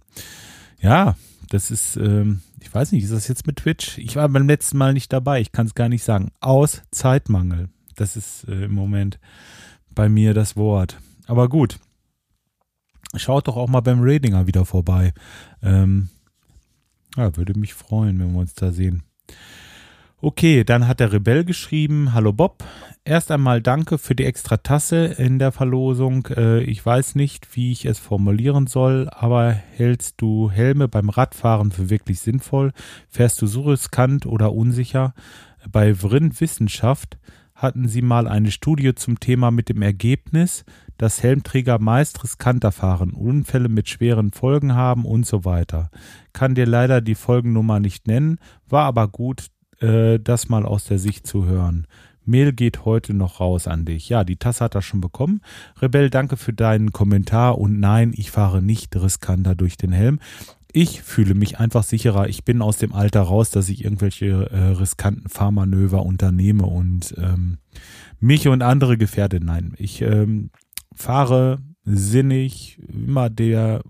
ja, 0.79 1.15
das 1.49 1.69
ist, 1.69 1.97
ähm, 1.97 2.41
ich 2.59 2.73
weiß 2.73 2.93
nicht, 2.93 3.03
ist 3.03 3.13
das 3.13 3.27
jetzt 3.27 3.45
mit 3.45 3.57
Twitch? 3.57 3.99
Ich 3.99 4.15
war 4.15 4.27
beim 4.27 4.47
letzten 4.47 4.79
Mal 4.79 4.93
nicht 4.93 5.13
dabei, 5.13 5.39
ich 5.39 5.51
kann 5.51 5.67
es 5.67 5.75
gar 5.75 5.87
nicht 5.87 6.03
sagen. 6.03 6.31
Aus 6.39 6.81
Zeitmangel. 6.89 7.69
Das 7.95 8.17
ist 8.17 8.47
äh, 8.47 8.65
im 8.65 8.73
Moment 8.73 9.19
bei 9.93 10.09
mir 10.09 10.33
das 10.33 10.55
Wort. 10.55 10.97
Aber 11.27 11.47
gut, 11.47 11.77
Schaut 13.15 13.47
doch 13.47 13.55
auch 13.55 13.69
mal 13.69 13.81
beim 13.81 13.99
Radinger 14.01 14.47
wieder 14.47 14.65
vorbei. 14.65 15.13
Ähm, 15.61 16.09
ja, 17.15 17.35
würde 17.35 17.57
mich 17.57 17.73
freuen, 17.73 18.19
wenn 18.19 18.33
wir 18.33 18.39
uns 18.39 18.53
da 18.53 18.71
sehen. 18.71 19.03
Okay, 20.19 20.63
dann 20.63 20.87
hat 20.87 20.99
der 20.99 21.13
Rebell 21.13 21.45
geschrieben, 21.45 22.11
hallo 22.13 22.33
Bob, 22.33 22.63
erst 23.05 23.29
einmal 23.29 23.61
danke 23.61 23.99
für 23.99 24.15
die 24.15 24.25
extra 24.25 24.57
Tasse 24.57 25.05
in 25.05 25.37
der 25.37 25.51
Verlosung. 25.51 26.27
Äh, 26.35 26.63
ich 26.63 26.83
weiß 26.83 27.13
nicht, 27.13 27.55
wie 27.55 27.71
ich 27.71 27.85
es 27.85 27.99
formulieren 27.99 28.65
soll, 28.65 29.09
aber 29.11 29.51
hältst 29.51 30.15
du 30.17 30.49
Helme 30.49 30.87
beim 30.87 31.09
Radfahren 31.09 31.71
für 31.71 31.91
wirklich 31.91 32.19
sinnvoll? 32.19 32.73
Fährst 33.07 33.39
du 33.43 33.47
so 33.47 33.61
riskant 33.61 34.25
oder 34.25 34.53
unsicher? 34.53 35.13
Bei 35.69 35.93
Vrind 35.93 36.41
Wissenschaft 36.41 37.19
hatten 37.53 37.87
sie 37.87 38.01
mal 38.01 38.27
eine 38.27 38.49
Studie 38.49 38.95
zum 38.95 39.19
Thema 39.19 39.51
mit 39.51 39.69
dem 39.69 39.83
Ergebnis, 39.83 40.65
dass 40.97 41.23
Helmträger 41.23 41.79
meist 41.79 42.23
riskanter 42.23 42.71
fahren, 42.71 43.11
Unfälle 43.11 43.69
mit 43.69 43.89
schweren 43.89 44.31
Folgen 44.31 44.75
haben 44.75 45.05
und 45.05 45.25
so 45.25 45.45
weiter. 45.45 45.89
Kann 46.33 46.55
dir 46.55 46.65
leider 46.65 47.01
die 47.01 47.15
Folgennummer 47.15 47.79
nicht 47.79 48.07
nennen, 48.07 48.39
war 48.67 48.85
aber 48.85 49.07
gut, 49.07 49.47
äh, 49.79 50.19
das 50.19 50.49
mal 50.49 50.65
aus 50.65 50.85
der 50.85 50.99
Sicht 50.99 51.27
zu 51.27 51.45
hören. 51.45 51.87
Mail 52.27 52.51
geht 52.51 52.83
heute 52.83 53.13
noch 53.13 53.39
raus 53.39 53.67
an 53.67 53.85
dich. 53.85 54.09
Ja, 54.09 54.23
die 54.23 54.35
Tasse 54.35 54.65
hat 54.65 54.75
er 54.75 54.81
schon 54.81 54.99
bekommen. 54.99 55.41
Rebell, 55.81 56.09
danke 56.09 56.35
für 56.35 56.51
deinen 56.51 56.91
Kommentar 56.91 57.57
und 57.57 57.79
nein, 57.79 58.11
ich 58.13 58.31
fahre 58.31 58.61
nicht 58.61 58.95
riskanter 58.95 59.55
durch 59.55 59.77
den 59.77 59.93
Helm. 59.93 60.19
ich 60.73 61.01
fühle 61.01 61.33
mich 61.33 61.57
einfach 61.59 61.83
sicherer. 61.83 62.27
Ich 62.27 62.43
bin 62.43 62.61
aus 62.61 62.77
dem 62.77 62.93
Alter 62.93 63.21
raus, 63.21 63.49
dass 63.49 63.69
ich 63.69 63.83
irgendwelche 63.83 64.49
äh, 64.51 64.57
riskanten 64.77 65.29
Fahrmanöver 65.29 66.05
unternehme 66.05 66.65
und 66.65 67.15
ähm, 67.17 67.57
mich 68.19 68.47
und 68.47 68.61
andere 68.61 68.97
gefährde. 68.97 69.39
Nein, 69.43 69.73
ich 69.77 70.01
ähm, 70.01 70.49
fahre 70.97 71.59
sinnig, 71.83 72.79
immer 72.89 73.29
der 73.29 73.81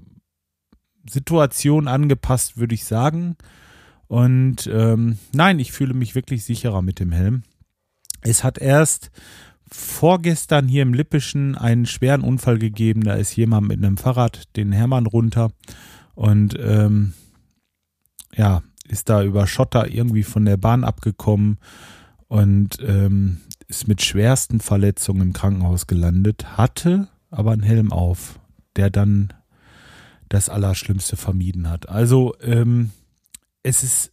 Situation 1.10 1.88
angepasst, 1.88 2.58
würde 2.58 2.76
ich 2.76 2.86
sagen. 2.86 3.38
Und 4.08 4.67
ähm, 4.72 5.17
nein, 5.34 5.60
ich 5.60 5.72
fühle 5.72 5.93
mich 5.93 6.15
wirklich 6.15 6.43
sicherer 6.43 6.82
mit 6.82 7.00
dem 7.00 7.12
Helm. 7.12 7.43
Es 8.22 8.43
hat 8.43 8.58
erst 8.58 9.12
vorgestern 9.70 10.67
hier 10.67 10.82
im 10.82 10.93
Lippischen 10.93 11.56
einen 11.56 11.86
schweren 11.86 12.22
Unfall 12.22 12.58
gegeben. 12.58 13.04
Da 13.04 13.15
ist 13.15 13.36
jemand 13.36 13.67
mit 13.67 13.78
einem 13.84 13.98
Fahrrad 13.98 14.56
den 14.56 14.72
Hermann 14.72 15.06
runter 15.06 15.52
und 16.15 16.58
ähm, 16.60 17.13
ja, 18.36 18.63
ist 18.88 19.10
da 19.10 19.24
über 19.24 19.48
Schotter 19.48 19.89
irgendwie 19.89 20.24
von 20.24 20.46
der 20.46 20.58
Bahn 20.58 20.84
abgekommen 20.84 21.58
und 22.28 22.78
ähm, 22.82 23.41
ist 23.68 23.88
mit 23.88 24.02
schwersten 24.02 24.60
Verletzungen 24.60 25.22
im 25.22 25.34
Krankenhaus 25.34 25.88
gelandet, 25.88 26.58
hatte 26.58 27.10
aber 27.30 27.52
einen 27.52 27.64
Helm 27.64 27.92
auf, 27.92 28.40
der 28.76 28.90
dann 28.90 29.34
das 30.30 30.50
Allerschlimmste 30.50 31.18
vermieden 31.18 31.70
hat. 31.70 31.90
Also 31.90 32.36
ähm, 32.42 32.92
es 33.64 33.84
ist 33.84 34.12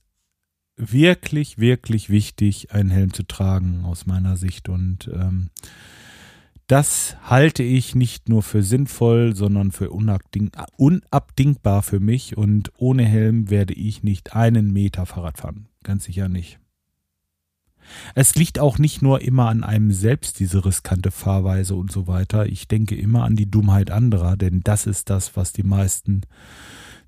wirklich, 0.76 1.58
wirklich 1.58 2.10
wichtig, 2.10 2.72
einen 2.72 2.90
Helm 2.90 3.12
zu 3.12 3.22
tragen, 3.22 3.84
aus 3.84 4.06
meiner 4.06 4.36
Sicht. 4.36 4.68
Und 4.68 5.10
ähm, 5.12 5.50
das 6.66 7.16
halte 7.22 7.62
ich 7.62 7.94
nicht 7.94 8.28
nur 8.28 8.42
für 8.42 8.62
sinnvoll, 8.62 9.36
sondern 9.36 9.70
für 9.70 9.90
unabdingbar 9.90 11.82
für 11.82 12.00
mich. 12.00 12.36
Und 12.36 12.72
ohne 12.76 13.04
Helm 13.04 13.50
werde 13.50 13.74
ich 13.74 14.02
nicht 14.02 14.34
einen 14.34 14.72
Meter 14.72 15.06
Fahrrad 15.06 15.38
fahren. 15.38 15.68
Ganz 15.82 16.04
sicher 16.04 16.28
nicht. 16.28 16.58
Es 18.14 18.34
liegt 18.34 18.58
auch 18.58 18.78
nicht 18.78 19.02
nur 19.02 19.20
immer 19.22 19.48
an 19.48 19.64
einem 19.64 19.92
selbst, 19.92 20.40
diese 20.40 20.64
riskante 20.64 21.10
Fahrweise 21.10 21.74
und 21.74 21.92
so 21.92 22.06
weiter. 22.06 22.46
Ich 22.46 22.68
denke 22.68 22.94
immer 22.94 23.24
an 23.24 23.36
die 23.36 23.50
Dummheit 23.50 23.90
anderer, 23.90 24.36
denn 24.36 24.60
das 24.62 24.86
ist 24.86 25.10
das, 25.10 25.36
was 25.36 25.52
die 25.52 25.62
meisten 25.62 26.22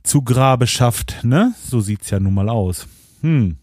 zu 0.03 0.23
Grabe 0.23 0.67
schafft, 0.67 1.25
ne? 1.25 1.55
So 1.63 1.81
sieht's 1.81 2.11
ja 2.11 2.21
nun 2.21 2.35
mal 2.35 2.49
aus. 2.49 2.87
Hm. 3.23 3.57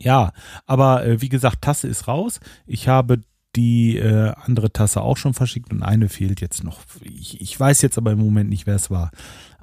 Ja, 0.00 0.32
aber 0.66 1.04
äh, 1.06 1.20
wie 1.20 1.28
gesagt, 1.28 1.62
Tasse 1.62 1.88
ist 1.88 2.06
raus. 2.06 2.40
Ich 2.66 2.88
habe 2.88 3.22
die 3.56 3.96
äh, 3.96 4.32
andere 4.36 4.70
Tasse 4.70 5.00
auch 5.00 5.16
schon 5.16 5.34
verschickt 5.34 5.72
und 5.72 5.82
eine 5.82 6.08
fehlt 6.08 6.40
jetzt 6.40 6.62
noch. 6.62 6.80
Ich, 7.02 7.40
ich 7.40 7.58
weiß 7.58 7.82
jetzt 7.82 7.96
aber 7.96 8.12
im 8.12 8.18
Moment 8.18 8.50
nicht, 8.50 8.66
wer 8.66 8.76
es 8.76 8.90
war. 8.90 9.10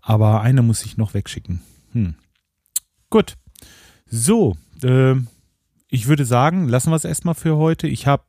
Aber 0.02 0.42
eine 0.42 0.64
muss 0.64 0.84
ich 0.84 0.98
noch 0.98 1.14
wegschicken. 1.14 1.62
Hm. 1.92 2.16
Gut. 3.10 3.36
So, 4.10 4.58
äh, 4.82 5.16
ich 5.94 6.08
würde 6.08 6.26
sagen, 6.26 6.68
lassen 6.68 6.90
wir 6.90 6.96
es 6.96 7.06
erstmal 7.06 7.36
für 7.36 7.56
heute. 7.58 7.88
Ich 7.88 8.08
habe 8.08 8.24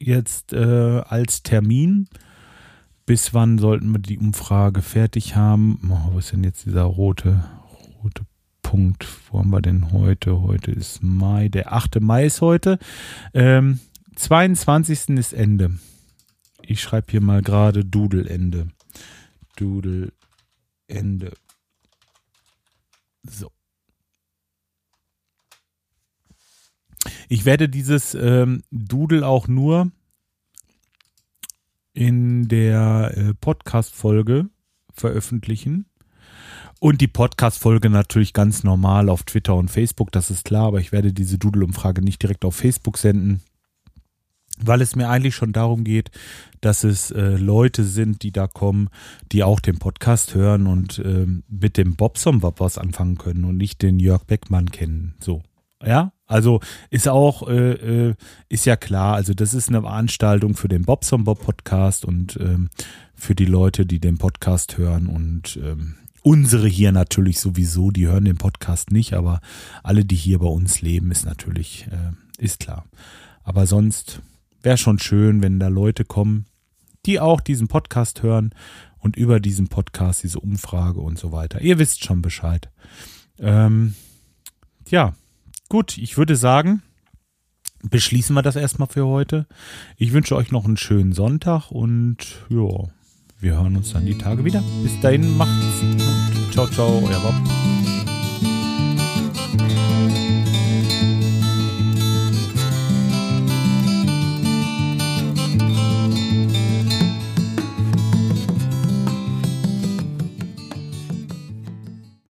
jetzt 0.00 0.52
äh, 0.52 1.02
als 1.06 1.44
Termin 1.44 2.08
bis 3.06 3.32
wann 3.32 3.58
sollten 3.58 3.92
wir 3.92 4.00
die 4.00 4.18
Umfrage 4.18 4.82
fertig 4.82 5.36
haben? 5.36 5.80
Oh, 5.88 6.12
wo 6.12 6.18
ist 6.18 6.32
denn 6.32 6.42
jetzt 6.42 6.66
dieser 6.66 6.82
rote, 6.82 7.42
rote 8.02 8.26
Punkt? 8.60 9.06
Wo 9.30 9.38
haben 9.38 9.50
wir 9.50 9.62
denn 9.62 9.92
heute? 9.92 10.42
Heute 10.42 10.72
ist 10.72 11.02
Mai, 11.02 11.48
der 11.48 11.72
8. 11.72 12.00
Mai 12.00 12.26
ist 12.26 12.40
heute. 12.40 12.78
Ähm, 13.32 13.78
22. 14.16 15.10
ist 15.10 15.32
Ende. 15.32 15.78
Ich 16.60 16.82
schreibe 16.82 17.12
hier 17.12 17.22
mal 17.22 17.40
gerade 17.40 17.84
Dudelende. 17.84 18.68
Dudelende. 19.56 20.12
So. 23.22 23.52
Ich 27.28 27.44
werde 27.44 27.68
dieses 27.68 28.14
ähm, 28.14 28.62
Doodle 28.70 29.26
auch 29.26 29.48
nur 29.48 29.90
in 31.92 32.48
der 32.48 33.12
äh, 33.16 33.34
Podcast-Folge 33.34 34.48
veröffentlichen. 34.92 35.86
Und 36.80 37.00
die 37.00 37.08
Podcast-Folge 37.08 37.90
natürlich 37.90 38.32
ganz 38.32 38.62
normal 38.62 39.08
auf 39.08 39.24
Twitter 39.24 39.56
und 39.56 39.68
Facebook, 39.68 40.12
das 40.12 40.30
ist 40.30 40.44
klar, 40.44 40.68
aber 40.68 40.80
ich 40.80 40.92
werde 40.92 41.12
diese 41.12 41.36
Doodle-Umfrage 41.36 42.02
nicht 42.02 42.22
direkt 42.22 42.44
auf 42.44 42.54
Facebook 42.54 42.98
senden, 42.98 43.42
weil 44.60 44.80
es 44.80 44.94
mir 44.94 45.08
eigentlich 45.08 45.34
schon 45.34 45.52
darum 45.52 45.82
geht, 45.82 46.12
dass 46.60 46.84
es 46.84 47.10
äh, 47.10 47.36
Leute 47.36 47.82
sind, 47.82 48.22
die 48.22 48.30
da 48.30 48.46
kommen, 48.46 48.90
die 49.32 49.42
auch 49.42 49.58
den 49.58 49.78
Podcast 49.78 50.36
hören 50.36 50.68
und 50.68 51.00
äh, 51.00 51.26
mit 51.48 51.76
dem 51.76 51.96
Bobson 51.96 52.40
Bob 52.40 52.60
was 52.60 52.78
anfangen 52.78 53.18
können 53.18 53.44
und 53.44 53.56
nicht 53.56 53.82
den 53.82 53.98
Jörg 53.98 54.24
Beckmann 54.24 54.70
kennen. 54.70 55.14
So. 55.20 55.42
Ja, 55.84 56.12
also 56.26 56.60
ist 56.90 57.08
auch, 57.08 57.48
äh, 57.48 58.08
äh, 58.08 58.14
ist 58.48 58.66
ja 58.66 58.76
klar, 58.76 59.14
also 59.14 59.32
das 59.32 59.54
ist 59.54 59.68
eine 59.68 59.82
Veranstaltung 59.82 60.54
für 60.54 60.68
den 60.68 60.82
Bobson 60.82 61.24
Bob 61.24 61.40
Podcast 61.40 62.04
und 62.04 62.36
ähm, 62.40 62.68
für 63.14 63.34
die 63.34 63.44
Leute, 63.44 63.86
die 63.86 64.00
den 64.00 64.18
Podcast 64.18 64.76
hören 64.76 65.06
und 65.06 65.58
ähm, 65.62 65.94
unsere 66.22 66.68
hier 66.68 66.92
natürlich 66.92 67.38
sowieso, 67.38 67.90
die 67.90 68.08
hören 68.08 68.24
den 68.24 68.38
Podcast 68.38 68.90
nicht, 68.90 69.14
aber 69.14 69.40
alle, 69.82 70.04
die 70.04 70.16
hier 70.16 70.40
bei 70.40 70.46
uns 70.46 70.82
leben, 70.82 71.10
ist 71.10 71.24
natürlich, 71.24 71.86
äh, 71.90 72.42
ist 72.42 72.60
klar. 72.60 72.84
Aber 73.44 73.66
sonst 73.66 74.20
wäre 74.62 74.76
schon 74.76 74.98
schön, 74.98 75.42
wenn 75.42 75.60
da 75.60 75.68
Leute 75.68 76.04
kommen, 76.04 76.46
die 77.06 77.20
auch 77.20 77.40
diesen 77.40 77.68
Podcast 77.68 78.22
hören 78.22 78.52
und 78.98 79.16
über 79.16 79.40
diesen 79.40 79.68
Podcast 79.68 80.24
diese 80.24 80.40
Umfrage 80.40 81.00
und 81.00 81.18
so 81.18 81.32
weiter. 81.32 81.60
Ihr 81.60 81.78
wisst 81.78 82.04
schon 82.04 82.20
Bescheid. 82.20 82.68
Ähm, 83.38 83.94
ja, 84.88 85.14
Gut, 85.68 85.98
ich 85.98 86.16
würde 86.16 86.34
sagen, 86.34 86.82
beschließen 87.82 88.34
wir 88.34 88.42
das 88.42 88.56
erstmal 88.56 88.88
für 88.88 89.06
heute. 89.06 89.46
Ich 89.98 90.12
wünsche 90.12 90.34
euch 90.34 90.50
noch 90.50 90.64
einen 90.64 90.78
schönen 90.78 91.12
Sonntag 91.12 91.70
und 91.70 92.18
ja, 92.48 92.88
wir 93.40 93.52
hören 93.52 93.76
uns 93.76 93.92
dann 93.92 94.06
die 94.06 94.16
Tage 94.16 94.44
wieder. 94.44 94.62
Bis 94.82 94.98
dahin, 95.00 95.36
macht's 95.36 95.52
gut. 95.80 96.52
Ciao, 96.52 96.66
ciao, 96.68 97.02
euer 97.06 97.20
Bob. 97.20 97.97